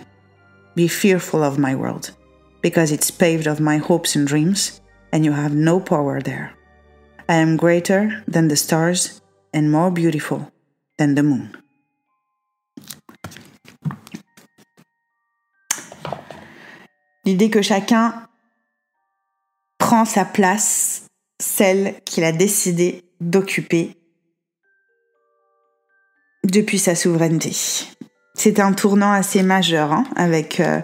Be 0.76 0.90
fearful 0.90 1.42
of 1.42 1.58
my 1.58 1.74
world, 1.74 2.12
because 2.62 2.92
it's 2.92 3.12
paved 3.12 3.48
of 3.48 3.62
my 3.62 3.78
hopes 3.78 4.16
and 4.16 4.28
dreams, 4.28 4.82
and 5.14 5.24
you 5.24 5.32
have 5.32 5.56
no 5.56 5.80
power 5.80 6.22
there. 6.22 6.57
I 7.30 7.42
am 7.42 7.58
greater 7.58 8.24
than 8.28 8.48
the 8.48 8.56
stars 8.56 9.22
and 9.54 9.70
more 9.70 9.92
beautiful 9.92 10.52
than 10.98 11.16
the 11.16 11.24
moon. 11.24 11.50
L'idée 17.26 17.50
que 17.50 17.62
chacun 17.62 18.14
prend 19.78 20.06
sa 20.06 20.24
place, 20.24 21.08
celle 21.40 21.96
qu'il 22.06 22.24
a 22.24 22.32
décidé 22.32 23.04
d'occuper 23.20 23.98
depuis 26.46 26.80
sa 26.80 26.96
souveraineté. 26.96 27.52
C'est 28.34 28.62
un 28.62 28.72
tournant 28.72 29.12
assez 29.12 29.44
majeur 29.44 29.92
hein, 29.92 30.06
avec, 30.16 30.62
euh, 30.62 30.80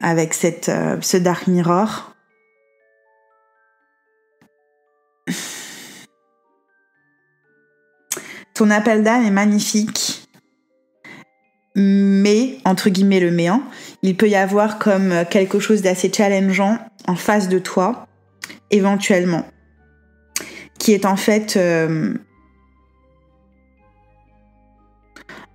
avec 0.00 0.32
cette, 0.32 0.70
euh, 0.70 0.96
ce 1.02 1.18
Dark 1.18 1.46
Mirror. 1.46 2.11
Ton 8.62 8.70
appel 8.70 9.02
d'âme 9.02 9.24
est 9.24 9.32
magnifique, 9.32 10.28
mais, 11.74 12.58
entre 12.64 12.90
guillemets 12.90 13.18
le 13.18 13.32
méant, 13.32 13.60
il 14.02 14.16
peut 14.16 14.28
y 14.28 14.36
avoir 14.36 14.78
comme 14.78 15.24
quelque 15.28 15.58
chose 15.58 15.82
d'assez 15.82 16.12
challengeant 16.12 16.78
en 17.08 17.16
face 17.16 17.48
de 17.48 17.58
toi, 17.58 18.06
éventuellement, 18.70 19.44
qui 20.78 20.92
est 20.92 21.06
en 21.06 21.16
fait 21.16 21.56
euh, 21.56 22.14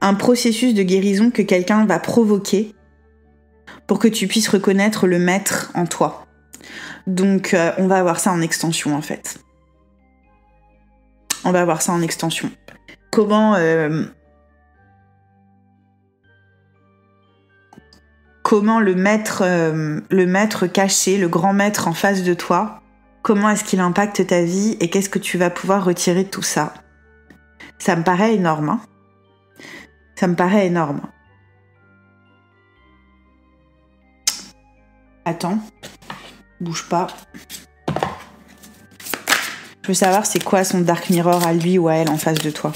un 0.02 0.13
processus 0.13 0.74
de 0.74 0.84
guérison 0.84 1.32
que 1.32 1.43
quelqu'un 1.43 1.86
va 1.86 2.00
provoquer 2.00 2.76
pour 3.88 4.00
que 4.00 4.10
tu 4.10 4.28
puisses 4.28 4.50
reconnaître 4.50 5.08
le 5.08 5.17
maître 5.17 5.72
en 5.76 5.86
toi. 5.86 6.28
Donc 7.08 7.54
euh, 7.54 7.72
on 7.78 7.88
va 7.88 8.00
avoir 8.00 8.20
ça 8.20 8.34
en 8.34 8.41
extension 8.41 8.98
en 8.98 9.02
fait. 9.02 9.39
On 11.46 11.54
va 11.54 11.62
avoir 11.62 11.82
ça 11.82 11.93
en 11.93 12.02
extension 12.02 12.52
comment 13.17 13.56
euh, 13.56 14.03
comment 18.43 18.80
le 18.80 18.93
maître 18.93 19.41
euh, 19.43 20.01
le 20.12 20.25
maître 20.27 20.67
caché, 20.67 21.17
le 21.17 21.27
grand 21.27 21.51
maître 21.51 21.88
en 21.88 21.93
face 21.93 22.21
de 22.21 22.36
toi, 22.36 22.84
comment 23.23 23.49
est-ce 23.49 23.63
qu'il 23.63 23.80
impacte 23.80 24.27
ta 24.27 24.43
vie 24.43 24.77
et 24.80 24.91
qu'est-ce 24.91 25.10
que 25.10 25.17
tu 25.17 25.39
vas 25.39 25.49
pouvoir 25.49 25.84
retirer 25.84 26.25
de 26.25 26.30
tout 26.30 26.43
ça? 26.43 26.75
Ça 27.80 27.95
me 27.95 28.03
paraît 28.03 28.36
énorme. 28.36 28.69
Hein. 28.69 28.82
ça 30.13 30.27
me 30.27 30.36
paraît 30.36 30.67
énorme. 30.67 31.01
Attends, 35.25 35.58
bouge 36.62 36.88
pas. 36.88 37.08
Je 39.82 39.88
veux 39.88 39.95
savoir 39.95 40.27
c'est 40.27 40.43
quoi 40.43 40.63
son 40.63 40.82
Dark 40.82 41.10
Mirror 41.10 41.47
à 41.47 41.53
lui 41.53 41.80
ou 41.80 41.88
à 41.88 41.95
elle 41.95 42.12
en 42.12 42.17
face 42.17 42.38
de 42.38 42.51
toi? 42.51 42.71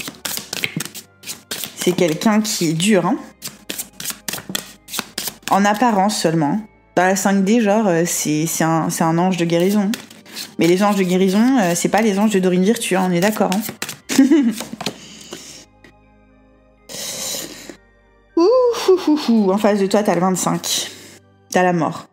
C'est 1.84 1.90
quelqu'un 1.90 2.40
qui 2.40 2.68
est 2.68 2.74
dur, 2.74 3.06
hein 3.06 3.16
En 5.50 5.64
apparence 5.64 6.16
seulement. 6.16 6.60
Dans 6.94 7.02
la 7.02 7.14
5D, 7.14 7.60
genre, 7.60 7.88
euh, 7.88 8.04
c'est 8.06 8.46
un, 8.62 9.18
ange 9.18 9.36
de 9.36 9.44
guérison. 9.44 9.90
Mais 10.60 10.68
les 10.68 10.84
anges 10.84 10.94
de 10.94 11.02
guérison, 11.02 11.58
euh, 11.60 11.72
c'est 11.74 11.88
pas 11.88 12.00
les 12.00 12.20
anges 12.20 12.30
de 12.30 12.38
Dorine 12.38 12.62
Virtue, 12.62 12.94
hein, 12.94 13.08
on 13.10 13.12
est 13.12 13.18
d'accord. 13.18 13.50
Hein 13.52 13.62
en 19.50 19.58
face 19.58 19.80
de 19.80 19.86
toi, 19.86 20.04
t'as 20.04 20.14
le 20.14 20.20
25. 20.20 20.88
T'as 21.50 21.64
la 21.64 21.72
mort. 21.72 22.06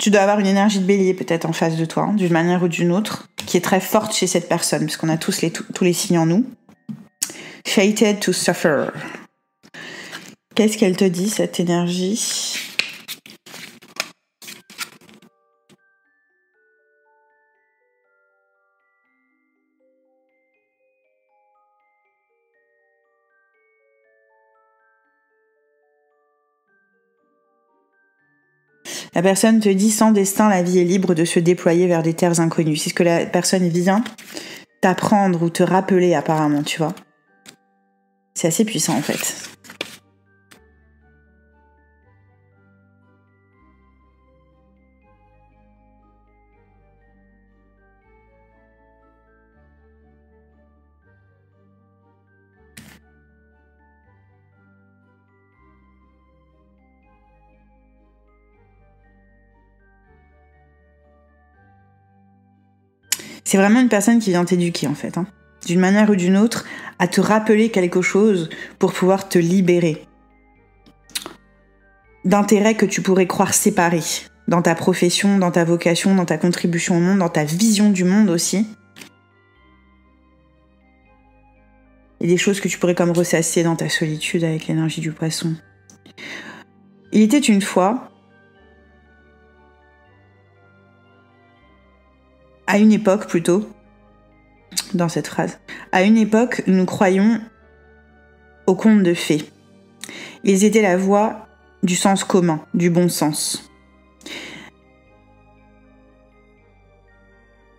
Tu 0.00 0.10
dois 0.10 0.22
avoir 0.22 0.40
une 0.40 0.48
énergie 0.48 0.80
de 0.80 0.84
bélier 0.84 1.14
peut-être 1.14 1.44
en 1.46 1.52
face 1.52 1.76
de 1.76 1.84
toi, 1.84 2.08
hein, 2.08 2.14
d'une 2.14 2.32
manière 2.32 2.64
ou 2.64 2.68
d'une 2.68 2.90
autre, 2.90 3.28
qui 3.46 3.56
est 3.56 3.60
très 3.60 3.78
forte 3.78 4.12
chez 4.12 4.26
cette 4.26 4.48
personne, 4.48 4.80
parce 4.80 4.96
qu'on 4.96 5.10
a 5.10 5.16
tous 5.16 5.44
tous 5.74 5.84
les 5.84 5.92
signes 5.92 6.18
en 6.18 6.26
nous. 6.26 6.44
Fated 7.66 8.20
to 8.20 8.32
suffer. 8.32 8.86
Qu'est-ce 10.54 10.78
qu'elle 10.78 10.96
te 10.96 11.04
dit, 11.04 11.28
cette 11.28 11.60
énergie? 11.60 12.56
La 29.14 29.22
personne 29.22 29.60
te 29.60 29.68
dit 29.68 29.90
sans 29.90 30.12
destin, 30.12 30.48
la 30.48 30.62
vie 30.62 30.78
est 30.78 30.84
libre 30.84 31.14
de 31.14 31.24
se 31.24 31.40
déployer 31.40 31.86
vers 31.86 32.02
des 32.02 32.14
terres 32.14 32.40
inconnues. 32.40 32.76
C'est 32.76 32.90
ce 32.90 32.94
que 32.94 33.02
la 33.02 33.26
personne 33.26 33.68
vient 33.68 34.02
t'apprendre 34.80 35.42
ou 35.42 35.50
te 35.50 35.62
rappeler 35.62 36.14
apparemment, 36.14 36.62
tu 36.62 36.78
vois. 36.78 36.94
C'est 38.36 38.48
assez 38.48 38.66
puissant 38.66 38.94
en 38.94 39.00
fait. 39.00 39.34
C'est 63.44 63.56
vraiment 63.56 63.80
une 63.80 63.88
personne 63.88 64.18
qui 64.18 64.28
vient 64.28 64.44
t'éduquer 64.44 64.88
en 64.88 64.94
fait. 64.94 65.16
Hein 65.16 65.26
d'une 65.64 65.80
manière 65.80 66.10
ou 66.10 66.16
d'une 66.16 66.36
autre, 66.36 66.64
à 66.98 67.08
te 67.08 67.20
rappeler 67.20 67.70
quelque 67.70 68.02
chose 68.02 68.50
pour 68.78 68.92
pouvoir 68.92 69.28
te 69.28 69.38
libérer 69.38 70.06
d'intérêts 72.26 72.74
que 72.74 72.86
tu 72.86 73.00
pourrais 73.00 73.26
croire 73.26 73.54
séparés 73.54 74.02
dans 74.48 74.62
ta 74.62 74.74
profession, 74.74 75.38
dans 75.38 75.50
ta 75.50 75.64
vocation, 75.64 76.14
dans 76.14 76.24
ta 76.24 76.38
contribution 76.38 76.96
au 76.96 77.00
monde, 77.00 77.20
dans 77.20 77.28
ta 77.28 77.44
vision 77.44 77.90
du 77.90 78.04
monde 78.04 78.30
aussi. 78.30 78.66
Et 82.20 82.26
des 82.26 82.36
choses 82.36 82.60
que 82.60 82.68
tu 82.68 82.78
pourrais 82.78 82.94
comme 82.94 83.10
ressasser 83.10 83.62
dans 83.62 83.76
ta 83.76 83.88
solitude 83.88 84.44
avec 84.44 84.66
l'énergie 84.66 85.00
du 85.00 85.12
poisson. 85.12 85.54
Il 87.12 87.22
était 87.22 87.38
une 87.38 87.62
fois, 87.62 88.10
à 92.66 92.78
une 92.78 92.92
époque 92.92 93.28
plutôt, 93.28 93.68
dans 94.94 95.08
cette 95.08 95.26
phrase, 95.26 95.58
à 95.92 96.02
une 96.02 96.16
époque, 96.16 96.62
nous 96.66 96.84
croyons 96.84 97.40
aux 98.66 98.74
contes 98.74 99.02
de 99.02 99.14
fées. 99.14 99.44
Ils 100.44 100.64
étaient 100.64 100.82
la 100.82 100.96
voix 100.96 101.48
du 101.82 101.96
sens 101.96 102.24
commun, 102.24 102.64
du 102.74 102.90
bon 102.90 103.08
sens. 103.08 103.70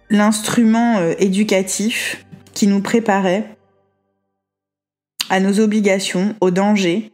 L'instrument 0.09 0.97
euh, 0.97 1.13
éducatif 1.19 2.25
qui 2.53 2.67
nous 2.67 2.81
préparait 2.81 3.57
à 5.29 5.39
nos 5.39 5.59
obligations, 5.59 6.35
aux 6.39 6.51
dangers 6.51 7.11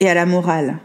et 0.00 0.08
à 0.08 0.14
la 0.14 0.26
morale. 0.26 0.78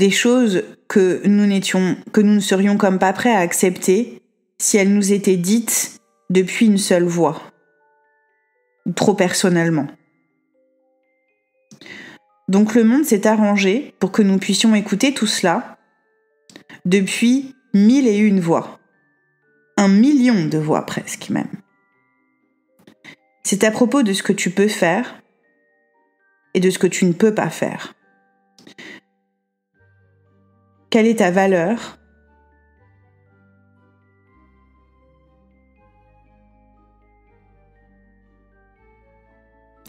Des 0.00 0.10
choses 0.10 0.64
que 0.88 1.20
nous 1.26 1.44
ne 1.44 2.40
serions 2.40 2.78
comme 2.78 2.98
pas 2.98 3.12
prêts 3.12 3.34
à 3.34 3.40
accepter 3.40 4.22
si 4.56 4.78
elles 4.78 4.94
nous 4.94 5.12
étaient 5.12 5.36
dites 5.36 6.00
depuis 6.30 6.64
une 6.64 6.78
seule 6.78 7.04
voix, 7.04 7.42
trop 8.96 9.12
personnellement. 9.12 9.88
Donc 12.48 12.74
le 12.74 12.82
monde 12.82 13.04
s'est 13.04 13.26
arrangé 13.26 13.92
pour 13.98 14.10
que 14.10 14.22
nous 14.22 14.38
puissions 14.38 14.74
écouter 14.74 15.12
tout 15.12 15.26
cela 15.26 15.76
depuis 16.86 17.54
mille 17.74 18.08
et 18.08 18.16
une 18.16 18.40
voix. 18.40 18.78
Un 19.76 19.88
million 19.88 20.46
de 20.46 20.56
voix 20.56 20.86
presque 20.86 21.28
même. 21.28 21.60
C'est 23.42 23.64
à 23.64 23.70
propos 23.70 24.02
de 24.02 24.14
ce 24.14 24.22
que 24.22 24.32
tu 24.32 24.48
peux 24.48 24.68
faire 24.68 25.22
et 26.54 26.60
de 26.60 26.70
ce 26.70 26.78
que 26.78 26.86
tu 26.86 27.04
ne 27.04 27.12
peux 27.12 27.34
pas 27.34 27.50
faire. 27.50 27.92
Quelle 30.90 31.06
est 31.06 31.20
ta 31.20 31.30
valeur? 31.30 31.98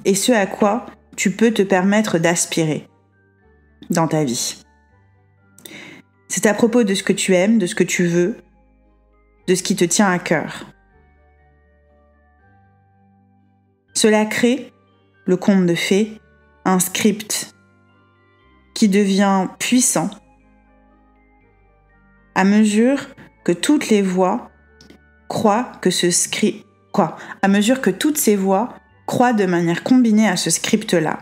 Et 0.06 0.14
ce 0.14 0.32
à 0.32 0.46
quoi 0.46 0.86
tu 1.16 1.32
peux 1.32 1.52
te 1.52 1.64
permettre 1.64 2.20
d'aspirer 2.20 2.88
dans 3.90 4.08
ta 4.08 4.24
vie? 4.24 4.64
C'est 6.28 6.46
à 6.46 6.54
propos 6.54 6.84
de 6.84 6.94
ce 6.94 7.02
que 7.02 7.14
tu 7.14 7.34
aimes, 7.34 7.58
de 7.58 7.66
ce 7.66 7.74
que 7.74 7.84
tu 7.84 8.06
veux, 8.06 8.38
de 9.48 9.56
ce 9.56 9.64
qui 9.64 9.76
te 9.76 9.86
tient 9.86 10.12
à 10.12 10.20
cœur. 10.20 10.68
Cela 13.96 14.26
crée, 14.26 14.72
le 15.26 15.36
conte 15.36 15.66
de 15.66 15.76
fées, 15.76 16.22
un 16.64 16.80
script 16.80 17.56
qui 18.76 18.88
devient 18.88 19.48
puissant 19.58 20.12
à 22.36 22.44
mesure 22.44 23.08
que 23.44 23.52
toutes 23.52 23.90
les 23.90 24.02
voix 24.02 24.50
croient 25.28 25.72
que 25.82 25.90
ce 25.90 26.12
script 26.12 26.66
quoi 26.92 27.16
à 27.42 27.48
mesure 27.48 27.82
que 27.82 27.90
toutes 27.90 28.18
ces 28.18 28.36
voix 28.36 28.76
croit 29.12 29.34
de 29.34 29.46
manière 29.46 29.84
combinée 29.84 30.30
à 30.30 30.38
ce 30.38 30.50
script-là. 30.50 31.20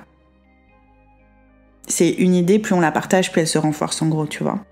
C'est 1.87 2.11
une 2.11 2.35
idée, 2.35 2.59
plus 2.59 2.75
on 2.75 2.79
la 2.79 2.91
partage, 2.91 3.31
plus 3.31 3.41
elle 3.41 3.47
se 3.47 3.57
renforce 3.57 4.01
en 4.03 4.09
gros, 4.09 4.27
tu 4.27 4.43
vois. 4.43 4.63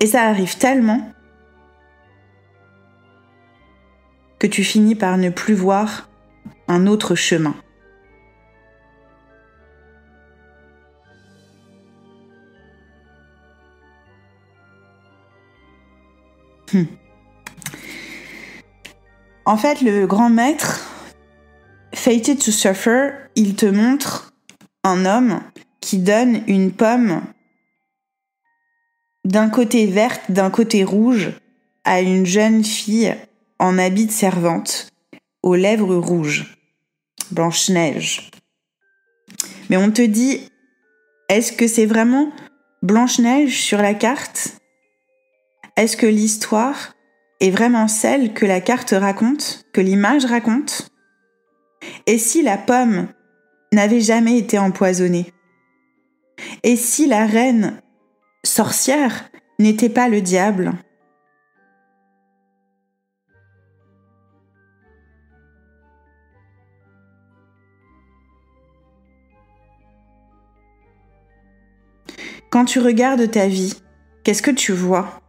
Et 0.00 0.06
ça 0.06 0.22
arrive 0.22 0.56
tellement 0.56 1.12
que 4.38 4.46
tu 4.46 4.64
finis 4.64 4.94
par 4.94 5.18
ne 5.18 5.28
plus 5.28 5.52
voir 5.52 6.08
un 6.68 6.86
autre 6.86 7.14
chemin. 7.14 7.54
En 19.46 19.56
fait, 19.58 19.82
le 19.82 20.06
grand 20.06 20.30
maître, 20.30 20.80
Fated 21.94 22.38
to 22.38 22.50
Suffer, 22.50 23.10
il 23.36 23.56
te 23.56 23.66
montre 23.66 24.32
un 24.84 25.04
homme 25.04 25.40
qui 25.80 25.98
donne 25.98 26.42
une 26.46 26.72
pomme 26.72 27.22
d'un 29.24 29.50
côté 29.50 29.86
verte, 29.86 30.30
d'un 30.30 30.50
côté 30.50 30.82
rouge 30.82 31.32
à 31.84 32.00
une 32.00 32.24
jeune 32.24 32.64
fille 32.64 33.14
en 33.58 33.78
habit 33.78 34.06
de 34.06 34.12
servante, 34.12 34.88
aux 35.42 35.54
lèvres 35.54 35.96
rouges, 35.96 36.56
Blanche-Neige. 37.30 38.30
Mais 39.68 39.76
on 39.76 39.90
te 39.90 40.02
dit, 40.02 40.48
est-ce 41.28 41.52
que 41.52 41.68
c'est 41.68 41.86
vraiment 41.86 42.32
Blanche-Neige 42.82 43.60
sur 43.60 43.78
la 43.78 43.92
carte? 43.92 44.56
Est-ce 45.76 45.96
que 45.96 46.06
l'histoire 46.06 46.93
est 47.44 47.50
vraiment 47.50 47.88
celle 47.88 48.32
que 48.32 48.46
la 48.46 48.62
carte 48.62 48.94
raconte, 48.96 49.66
que 49.74 49.82
l'image 49.82 50.24
raconte. 50.24 50.88
Et 52.06 52.16
si 52.16 52.40
la 52.40 52.56
pomme 52.56 53.08
n'avait 53.70 54.00
jamais 54.00 54.38
été 54.38 54.58
empoisonnée? 54.58 55.30
Et 56.62 56.76
si 56.76 57.06
la 57.06 57.26
reine 57.26 57.82
sorcière 58.46 59.30
n'était 59.58 59.90
pas 59.90 60.08
le 60.08 60.22
diable? 60.22 60.72
Quand 72.48 72.64
tu 72.64 72.80
regardes 72.80 73.30
ta 73.30 73.48
vie, 73.48 73.82
qu'est-ce 74.22 74.40
que 74.40 74.50
tu 74.50 74.72
vois? 74.72 75.23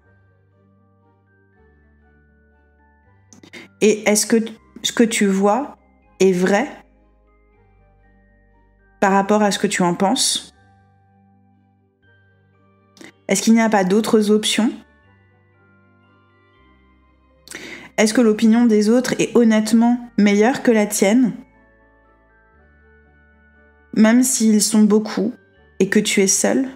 Et 3.85 4.09
est-ce 4.09 4.25
que 4.25 4.37
ce 4.81 4.91
que 4.91 5.03
tu 5.03 5.27
vois 5.27 5.77
est 6.19 6.31
vrai 6.31 6.67
par 8.99 9.11
rapport 9.11 9.43
à 9.43 9.51
ce 9.51 9.59
que 9.59 9.67
tu 9.67 9.83
en 9.83 9.93
penses? 9.93 10.55
Est-ce 13.27 13.43
qu'il 13.43 13.53
n'y 13.53 13.61
a 13.61 13.69
pas 13.69 13.83
d'autres 13.83 14.31
options? 14.31 14.71
Est-ce 17.97 18.15
que 18.15 18.21
l'opinion 18.21 18.65
des 18.65 18.89
autres 18.89 19.13
est 19.19 19.37
honnêtement 19.37 20.09
meilleure 20.17 20.63
que 20.63 20.71
la 20.71 20.87
tienne? 20.87 21.33
Même 23.93 24.23
s'ils 24.23 24.63
sont 24.63 24.81
beaucoup 24.81 25.31
et 25.77 25.89
que 25.89 25.99
tu 25.99 26.21
es 26.21 26.27
seul? 26.27 26.69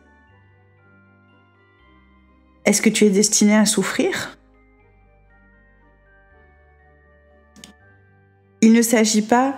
Est-ce 2.65 2.83
que 2.83 2.89
tu 2.89 3.05
es 3.05 3.09
destiné 3.09 3.55
à 3.55 3.65
souffrir? 3.65 4.38
Il 8.61 8.73
ne 8.73 8.81
s'agit 8.81 9.21
pas 9.21 9.55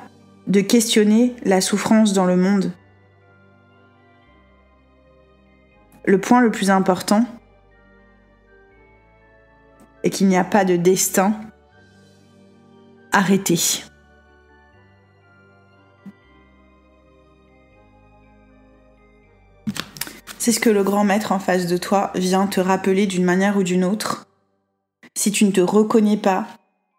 de 0.47 0.61
questionner 0.61 1.35
la 1.43 1.61
souffrance 1.61 2.13
dans 2.13 2.25
le 2.25 2.35
monde. 2.35 2.71
Le 6.05 6.19
point 6.19 6.41
le 6.41 6.51
plus 6.51 6.69
important 6.69 7.25
est 10.03 10.09
qu'il 10.09 10.27
n'y 10.27 10.37
a 10.37 10.43
pas 10.43 10.65
de 10.65 10.75
destin 10.75 11.33
arrêté. 13.11 13.57
C'est 20.37 20.51
ce 20.51 20.59
que 20.59 20.71
le 20.71 20.83
grand 20.83 21.03
maître 21.03 21.31
en 21.31 21.39
face 21.39 21.67
de 21.67 21.77
toi 21.77 22.11
vient 22.15 22.47
te 22.47 22.59
rappeler 22.59 23.05
d'une 23.05 23.23
manière 23.23 23.57
ou 23.57 23.63
d'une 23.63 23.83
autre. 23.83 24.27
Si 25.15 25.31
tu 25.31 25.45
ne 25.45 25.51
te 25.51 25.61
reconnais 25.61 26.17
pas 26.17 26.47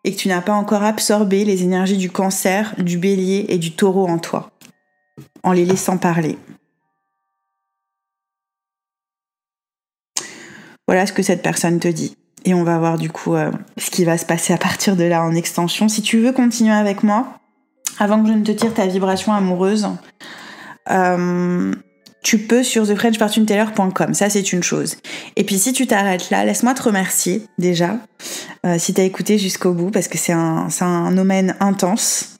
et 0.04 0.12
que 0.12 0.16
tu 0.16 0.28
n'as 0.28 0.40
pas 0.40 0.52
encore 0.52 0.82
absorbé 0.82 1.44
les 1.44 1.62
énergies 1.62 1.96
du 1.96 2.10
cancer, 2.10 2.74
du 2.78 2.98
bélier 2.98 3.46
et 3.48 3.58
du 3.58 3.72
taureau 3.72 4.06
en 4.08 4.18
toi, 4.18 4.50
en 5.42 5.52
les 5.52 5.64
laissant 5.64 5.98
parler. 5.98 6.38
Voilà 10.88 11.06
ce 11.06 11.12
que 11.12 11.22
cette 11.22 11.42
personne 11.42 11.78
te 11.78 11.88
dit. 11.88 12.16
Et 12.44 12.54
on 12.54 12.64
va 12.64 12.78
voir 12.78 12.98
du 12.98 13.08
coup 13.08 13.34
euh, 13.34 13.52
ce 13.78 13.90
qui 13.90 14.04
va 14.04 14.18
se 14.18 14.26
passer 14.26 14.52
à 14.52 14.58
partir 14.58 14.96
de 14.96 15.04
là 15.04 15.22
en 15.22 15.34
extension. 15.34 15.88
Si 15.88 16.02
tu 16.02 16.18
veux 16.18 16.32
continuer 16.32 16.74
avec 16.74 17.04
moi, 17.04 17.38
avant 17.98 18.20
que 18.20 18.28
je 18.28 18.32
ne 18.32 18.44
te 18.44 18.50
tire 18.50 18.74
ta 18.74 18.86
vibration 18.86 19.32
amoureuse, 19.32 19.88
euh, 20.90 21.72
tu 22.22 22.38
peux 22.38 22.62
sur 22.62 22.86
thefrenchfortuneteller.com, 22.86 24.14
ça 24.14 24.30
c'est 24.30 24.52
une 24.52 24.62
chose. 24.62 24.96
Et 25.36 25.44
puis 25.44 25.58
si 25.58 25.72
tu 25.72 25.86
t'arrêtes 25.86 26.30
là, 26.30 26.44
laisse-moi 26.44 26.74
te 26.74 26.82
remercier 26.82 27.42
déjà, 27.58 27.98
euh, 28.64 28.78
si 28.78 28.94
t'as 28.94 29.02
écouté 29.02 29.38
jusqu'au 29.38 29.72
bout, 29.72 29.90
parce 29.90 30.08
que 30.08 30.18
c'est 30.18 30.32
un, 30.32 30.68
un 30.80 31.12
domaine 31.12 31.56
intense. 31.60 32.38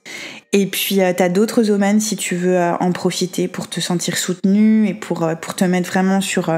Et 0.53 0.67
puis 0.67 1.01
euh, 1.01 1.13
t'as 1.17 1.29
d'autres 1.29 1.63
domaines 1.63 2.01
si 2.01 2.17
tu 2.17 2.37
veux 2.37 2.59
euh, 2.59 2.77
en 2.77 2.93
profiter 2.93 3.49
pour 3.49 3.69
te 3.69 3.81
sentir 3.81 4.19
soutenu 4.19 4.87
et 4.87 4.95
pour, 4.95 5.25
euh, 5.25 5.35
pour 5.35 5.55
te 5.55 5.65
mettre 5.65 5.89
vraiment 5.89 6.21
sur, 6.21 6.53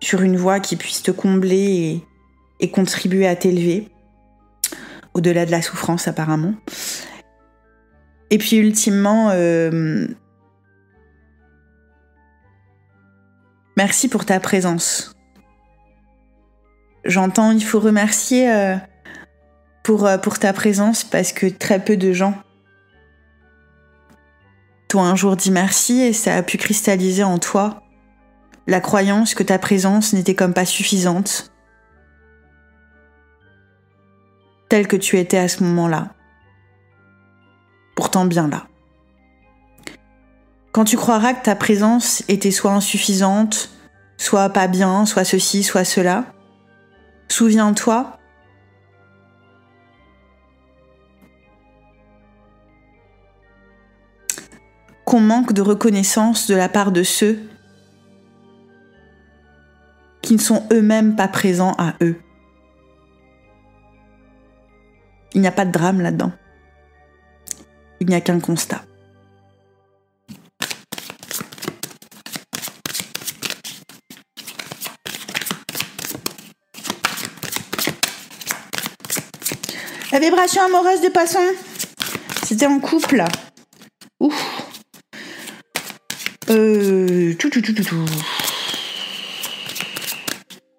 sur 0.00 0.22
une 0.22 0.36
voie 0.36 0.60
qui 0.60 0.76
puisse 0.76 1.02
te 1.02 1.10
combler 1.10 1.56
et, 1.56 2.04
et 2.60 2.70
contribuer 2.70 3.26
à 3.26 3.34
t'élever, 3.34 3.88
au-delà 5.14 5.46
de 5.46 5.50
la 5.50 5.62
souffrance 5.62 6.06
apparemment. 6.06 6.54
Et 8.30 8.38
puis 8.38 8.56
ultimement, 8.56 9.30
Merci 13.76 14.08
pour 14.08 14.24
ta 14.24 14.38
présence. 14.40 15.14
J'entends, 17.04 17.52
il 17.52 17.64
faut 17.64 17.80
remercier 17.80 18.50
euh, 18.50 18.76
pour, 19.82 20.06
euh, 20.06 20.18
pour 20.18 20.38
ta 20.38 20.52
présence 20.52 21.04
parce 21.04 21.32
que 21.32 21.46
très 21.46 21.82
peu 21.82 21.96
de 21.96 22.12
gens 22.12 22.34
t'ont 24.88 25.02
un 25.02 25.16
jour 25.16 25.36
dit 25.36 25.50
merci 25.50 26.02
et 26.02 26.12
ça 26.12 26.36
a 26.36 26.42
pu 26.42 26.58
cristalliser 26.58 27.24
en 27.24 27.38
toi 27.38 27.82
la 28.66 28.80
croyance 28.80 29.34
que 29.34 29.42
ta 29.42 29.58
présence 29.58 30.12
n'était 30.12 30.34
comme 30.34 30.54
pas 30.54 30.66
suffisante, 30.66 31.50
telle 34.68 34.86
que 34.86 34.96
tu 34.96 35.18
étais 35.18 35.38
à 35.38 35.48
ce 35.48 35.64
moment-là. 35.64 36.14
Pourtant 37.96 38.26
bien 38.26 38.48
là. 38.48 38.66
Quand 40.72 40.84
tu 40.84 40.96
croiras 40.96 41.34
que 41.34 41.44
ta 41.44 41.54
présence 41.54 42.24
était 42.28 42.50
soit 42.50 42.72
insuffisante, 42.72 43.70
soit 44.16 44.48
pas 44.48 44.68
bien, 44.68 45.04
soit 45.04 45.24
ceci, 45.24 45.62
soit 45.62 45.84
cela, 45.84 46.24
souviens-toi 47.28 48.18
qu'on 55.04 55.20
manque 55.20 55.52
de 55.52 55.60
reconnaissance 55.60 56.46
de 56.46 56.54
la 56.54 56.70
part 56.70 56.90
de 56.90 57.02
ceux 57.02 57.38
qui 60.22 60.32
ne 60.34 60.40
sont 60.40 60.66
eux-mêmes 60.72 61.16
pas 61.16 61.28
présents 61.28 61.74
à 61.76 61.92
eux. 62.00 62.18
Il 65.34 65.42
n'y 65.42 65.46
a 65.46 65.52
pas 65.52 65.66
de 65.66 65.72
drame 65.72 66.00
là-dedans. 66.00 66.32
Il 68.00 68.06
n'y 68.06 68.14
a 68.14 68.22
qu'un 68.22 68.40
constat. 68.40 68.82
La 80.12 80.18
vibration 80.18 80.60
amoureuse 80.62 81.00
des 81.00 81.08
poissons. 81.08 81.38
C'était 82.46 82.66
en 82.66 82.80
couple. 82.80 83.24
Ouf. 84.20 84.34
Euh, 86.50 87.32
tout, 87.38 87.48
tout, 87.48 87.62
tout, 87.62 87.72
tout, 87.72 87.82
tout. 87.82 88.04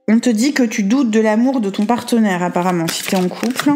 On 0.08 0.20
te 0.20 0.30
dit 0.30 0.54
que 0.54 0.62
tu 0.62 0.84
doutes 0.84 1.10
de 1.10 1.20
l'amour 1.20 1.62
de 1.62 1.72
ton 1.72 1.88
partenaire, 1.88 2.44
apparemment, 2.44 2.88
si 2.88 3.02
tu 3.02 3.16
es 3.16 3.18
en 3.18 3.28
couple. 3.28 3.72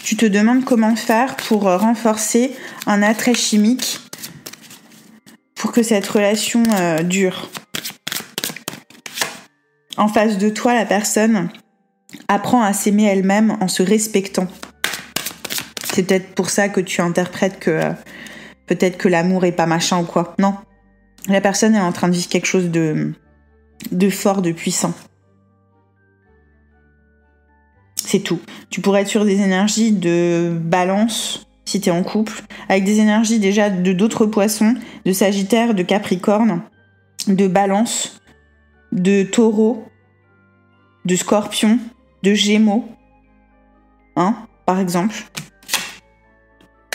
Tu 0.00 0.16
te 0.16 0.26
demandes 0.26 0.64
comment 0.64 0.96
faire 0.96 1.36
pour 1.36 1.62
renforcer 1.62 2.56
un 2.88 3.00
attrait 3.00 3.34
chimique 3.34 4.00
pour 5.54 5.70
que 5.70 5.84
cette 5.84 6.08
relation 6.08 6.64
euh, 6.72 7.04
dure. 7.04 7.48
En 9.96 10.08
face 10.08 10.36
de 10.36 10.48
toi, 10.48 10.74
la 10.74 10.84
personne 10.84 11.48
apprend 12.28 12.62
à 12.62 12.72
s'aimer 12.72 13.04
elle-même 13.04 13.56
en 13.60 13.68
se 13.68 13.82
respectant. 13.82 14.46
C'est 15.92 16.04
peut-être 16.04 16.34
pour 16.34 16.50
ça 16.50 16.68
que 16.68 16.80
tu 16.80 17.00
interprètes 17.00 17.60
que 17.60 17.70
euh, 17.70 17.92
peut-être 18.66 18.98
que 18.98 19.08
l'amour 19.08 19.44
est 19.44 19.52
pas 19.52 19.66
machin 19.66 20.00
ou 20.00 20.04
quoi. 20.04 20.34
Non. 20.38 20.54
La 21.28 21.40
personne 21.40 21.74
est 21.74 21.80
en 21.80 21.92
train 21.92 22.08
de 22.08 22.14
vivre 22.14 22.28
quelque 22.28 22.46
chose 22.46 22.70
de, 22.70 23.14
fort, 24.10 24.42
de 24.42 24.52
puissant. 24.52 24.92
C'est 27.96 28.20
tout. 28.20 28.40
Tu 28.70 28.80
pourrais 28.80 29.02
être 29.02 29.08
sur 29.08 29.24
des 29.24 29.40
énergies 29.40 29.92
de 29.92 30.52
balance 30.60 31.46
si 31.64 31.80
tu 31.80 31.88
es 31.88 31.92
en 31.92 32.02
couple, 32.02 32.42
avec 32.68 32.84
des 32.84 33.00
énergies 33.00 33.38
déjà 33.38 33.70
de 33.70 33.92
d'autres 33.92 34.26
poissons, 34.26 34.74
de 35.04 35.12
Sagittaire, 35.12 35.74
de 35.74 35.82
Capricorne, 35.82 36.62
de 37.26 37.48
Balance, 37.48 38.20
de 38.92 39.22
Taureau, 39.22 39.84
de 41.06 41.16
Scorpion, 41.16 41.78
de 42.24 42.34
Gémeaux, 42.34 42.84
hein, 44.16 44.34
par 44.66 44.80
exemple. 44.80 45.14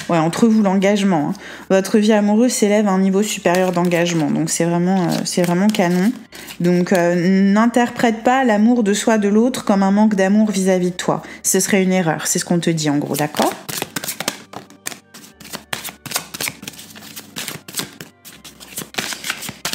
Ouais, 0.10 0.18
entre 0.18 0.48
vous 0.48 0.64
l'engagement. 0.64 1.30
Hein. 1.30 1.34
Votre 1.70 2.00
vie 2.00 2.14
amoureuse 2.14 2.52
s'élève 2.52 2.88
à 2.88 2.92
un 2.92 3.00
niveau 3.00 3.22
supérieur 3.22 3.72
d'engagement, 3.72 4.32
donc 4.32 4.50
c'est 4.50 4.66
vraiment, 4.66 5.08
euh, 5.08 5.44
vraiment 5.44 5.68
canon. 5.68 6.12
Donc 6.60 6.94
euh, 6.94 7.54
n'interprète 7.54 8.24
pas 8.24 8.44
l'amour 8.44 8.82
de 8.84 8.94
soi 8.94 9.20
de 9.20 9.30
l'autre 9.30 9.66
comme 9.66 9.84
un 9.84 9.92
manque 9.92 10.16
d'amour 10.16 10.50
vis-à-vis 10.50 10.90
de 10.90 10.96
toi. 10.96 11.22
Ce 11.44 11.60
serait 11.60 11.84
une 11.84 11.94
erreur, 11.94 12.26
c'est 12.26 12.40
ce 12.40 12.46
qu'on 12.46 12.60
te 12.60 12.72
dit 12.72 12.90
en 12.90 12.98
gros, 12.98 13.16
d'accord? 13.16 13.54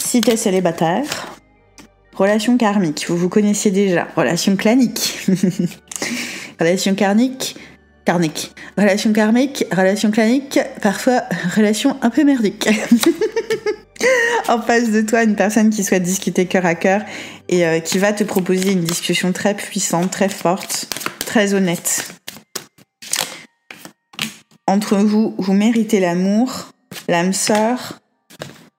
Si 0.04 0.20
t'es 0.20 0.36
célibataire, 0.36 1.33
Relation 2.14 2.56
karmique, 2.56 3.06
vous 3.08 3.16
vous 3.16 3.28
connaissiez 3.28 3.72
déjà. 3.72 4.06
Relation 4.16 4.56
clanique. 4.56 5.26
relation 6.60 6.94
karmique, 6.94 7.56
karmique. 8.04 8.52
Relation 8.78 9.12
karmique, 9.12 9.64
relation 9.72 10.10
clanique, 10.10 10.60
parfois 10.80 11.22
relation 11.56 11.96
un 12.02 12.10
peu 12.10 12.22
merdique. 12.22 12.68
en 14.48 14.60
face 14.60 14.90
de 14.90 15.00
toi, 15.00 15.24
une 15.24 15.36
personne 15.36 15.70
qui 15.70 15.82
souhaite 15.82 16.02
discuter 16.02 16.46
cœur 16.46 16.66
à 16.66 16.74
cœur 16.74 17.02
et 17.48 17.66
euh, 17.66 17.80
qui 17.80 17.98
va 17.98 18.12
te 18.12 18.24
proposer 18.24 18.72
une 18.72 18.84
discussion 18.84 19.32
très 19.32 19.54
puissante, 19.54 20.10
très 20.10 20.28
forte, 20.28 20.86
très 21.26 21.54
honnête. 21.54 22.14
Entre 24.66 24.96
vous, 24.96 25.34
vous 25.38 25.52
méritez 25.52 26.00
l'amour, 26.00 26.70
l'âme 27.08 27.32
sœur. 27.32 28.00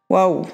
Waouh, 0.10 0.46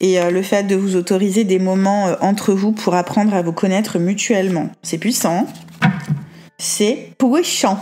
et 0.00 0.18
euh, 0.18 0.30
le 0.30 0.42
fait 0.42 0.64
de 0.64 0.74
vous 0.74 0.96
autoriser 0.96 1.44
des 1.44 1.58
moments 1.58 2.08
euh, 2.08 2.14
entre 2.20 2.52
vous 2.52 2.72
pour 2.72 2.94
apprendre 2.94 3.34
à 3.34 3.42
vous 3.42 3.52
connaître 3.52 3.98
mutuellement. 3.98 4.70
C'est 4.82 4.98
puissant. 4.98 5.46
C'est 6.58 7.12
puissant. 7.18 7.78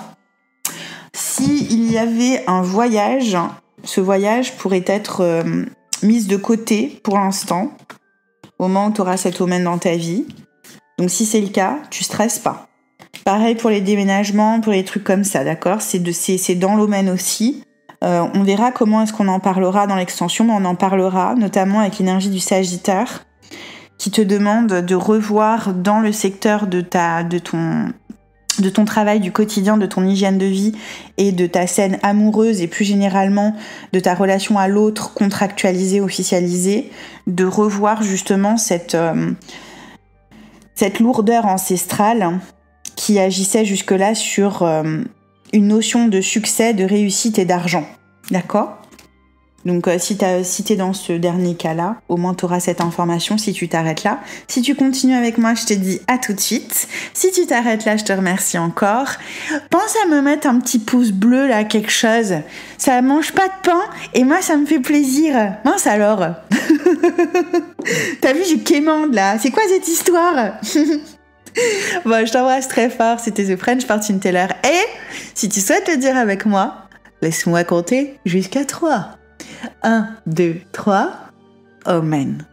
S'il 1.15 1.91
y 1.91 1.99
avait 1.99 2.45
un 2.47 2.63
voyage, 2.63 3.37
ce 3.85 4.01
voyage 4.01 4.57
pourrait 4.57 4.85
être 4.87 5.23
euh, 5.23 5.65
mis 6.03 6.27
de 6.27 6.37
côté 6.37 7.01
pour 7.03 7.19
l'instant, 7.19 7.73
au 8.59 8.65
moment 8.65 8.89
où 8.89 8.93
tu 8.93 9.01
auras 9.01 9.17
cet 9.17 9.39
domaine 9.39 9.65
dans 9.65 9.79
ta 9.79 9.97
vie. 9.97 10.27
Donc 10.99 11.11
si 11.11 11.25
c'est 11.25 11.41
le 11.41 11.49
cas, 11.49 11.79
tu 11.91 12.05
stresses 12.05 12.39
pas. 12.39 12.69
Pareil 13.25 13.55
pour 13.55 13.71
les 13.71 13.81
déménagements, 13.81 14.61
pour 14.61 14.73
les 14.73 14.85
trucs 14.85 15.05
comme 15.05 15.25
ça, 15.25 15.45
d'accord? 15.45 15.81
C'est 15.81 16.55
dans 16.55 16.75
l'omen 16.75 17.09
aussi. 17.11 17.63
Euh, 18.05 18.27
on 18.35 18.45
verra 18.45 18.71
comment 18.71 19.03
est-ce 19.03 19.13
qu'on 19.13 19.29
en 19.29 19.41
parlera 19.41 19.87
dans 19.87 19.97
l'extension, 19.97 20.45
mais 20.45 20.53
on 20.53 20.65
en 20.65 20.77
parlera 20.77 21.35
notamment 21.35 21.81
avec 21.81 21.99
l'énergie 21.99 22.31
du 22.31 22.39
Sagittaire 22.39 23.25
qui 23.99 24.13
te 24.13 24.21
demande 24.21 24.69
de 24.69 24.95
revoir 24.95 25.75
dans 25.75 25.99
le 25.99 26.13
secteur 26.13 26.69
de 26.69 26.81
ton 26.81 27.93
travail 28.85 29.19
du 29.19 29.33
quotidien, 29.33 29.77
de 29.77 29.87
ton 29.87 30.07
hygiène 30.07 30.39
de 30.39 30.47
vie 30.47 30.73
et 31.17 31.33
de 31.33 31.49
ta 31.49 31.67
scène 31.67 31.99
amoureuse 32.05 32.61
et 32.61 32.69
plus 32.69 32.85
généralement 32.85 33.57
de 33.93 33.99
ta 33.99 34.15
relation 34.15 34.57
à 34.57 34.69
l'autre 34.69 35.15
contractualisée, 35.15 36.01
officialisée, 36.01 36.93
de 37.27 37.45
revoir 37.45 38.05
justement 38.05 38.57
cette, 38.57 38.95
euh, 38.95 39.33
lourdeur 41.01 41.47
ancestrale 41.47 42.39
qui 42.95 43.19
agissait 43.19 43.65
jusque-là 43.65 44.15
sur 44.15 44.63
euh, 44.63 45.03
une 45.53 45.69
notion 45.69 46.09
de 46.09 46.21
succès, 46.21 46.75
de 46.75 46.85
réussite 46.85 47.39
et 47.39 47.45
d'argent. 47.45 47.87
D'accord? 48.31 48.79
Donc 49.65 49.89
euh, 49.89 49.99
si 49.99 50.17
tu 50.17 50.73
es 50.73 50.77
dans 50.77 50.93
ce 50.93 51.13
dernier 51.13 51.55
cas-là, 51.55 51.97
au 52.09 52.17
moins 52.17 52.35
tu 52.35 52.45
auras 52.45 52.61
cette 52.61 52.81
information 52.81 53.39
si 53.39 53.53
tu 53.53 53.69
t'arrêtes 53.69 54.05
là. 54.05 54.21
Si 54.47 54.63
tu 54.63 54.75
continues 54.75 55.15
avec 55.15 55.37
moi, 55.37 55.55
je 55.55 55.67
te 55.67 55.75
dis 55.75 56.01
à 56.07 56.17
tout 56.17 56.33
de 56.33 56.41
suite. 56.41 56.89
Si 57.13 57.33
tu 57.33 57.47
t'arrêtes 57.47 57.85
là, 57.85 57.97
je 57.97 58.05
te 58.05 58.13
remercie 58.13 58.57
encore. 58.57 59.09
Pense 59.71 59.97
à 60.05 60.09
me 60.09 60.23
mettre 60.23 60.47
un 60.47 60.61
petit 60.61 60.79
pouce 60.79 61.11
bleu 61.11 61.49
là, 61.49 61.65
quelque 61.65 61.91
chose. 61.91 62.35
Ça 62.79 63.03
mange 63.03 63.33
pas 63.33 63.49
de 63.49 63.63
pain 63.63 63.83
et 64.15 64.25
moi 64.25 64.41
ça 64.43 64.57
me 64.57 64.65
fait 64.65 64.81
plaisir. 64.81 65.35
Mince 65.65 65.87
alors. 65.87 66.21
T'as 68.21 68.33
vu, 68.33 68.43
j'ai 68.49 68.61
quémande 68.61 69.13
là. 69.13 69.39
C'est 69.39 69.51
quoi 69.51 69.63
cette 69.69 69.89
histoire? 69.89 70.53
Bon, 72.05 72.27
je 72.27 72.33
t'embrasse 72.33 72.69
très 72.69 72.91
fort. 72.91 73.21
C'était 73.21 73.45
The 73.45 73.59
French 73.59 73.85
Fortune 73.85 74.21
Teller. 74.21 74.47
Et 74.65 74.85
si 75.35 75.49
tu 75.49 75.61
souhaites 75.61 75.89
le 75.89 75.97
dire 75.97 76.17
avec 76.17 76.47
moi, 76.47 76.89
laisse-moi 77.23 77.65
compter 77.65 78.19
jusqu'à 78.25 78.65
3. 78.65 79.11
1, 79.83 80.09
2, 80.27 80.57
3. 80.73 81.13
Amen. 81.85 82.45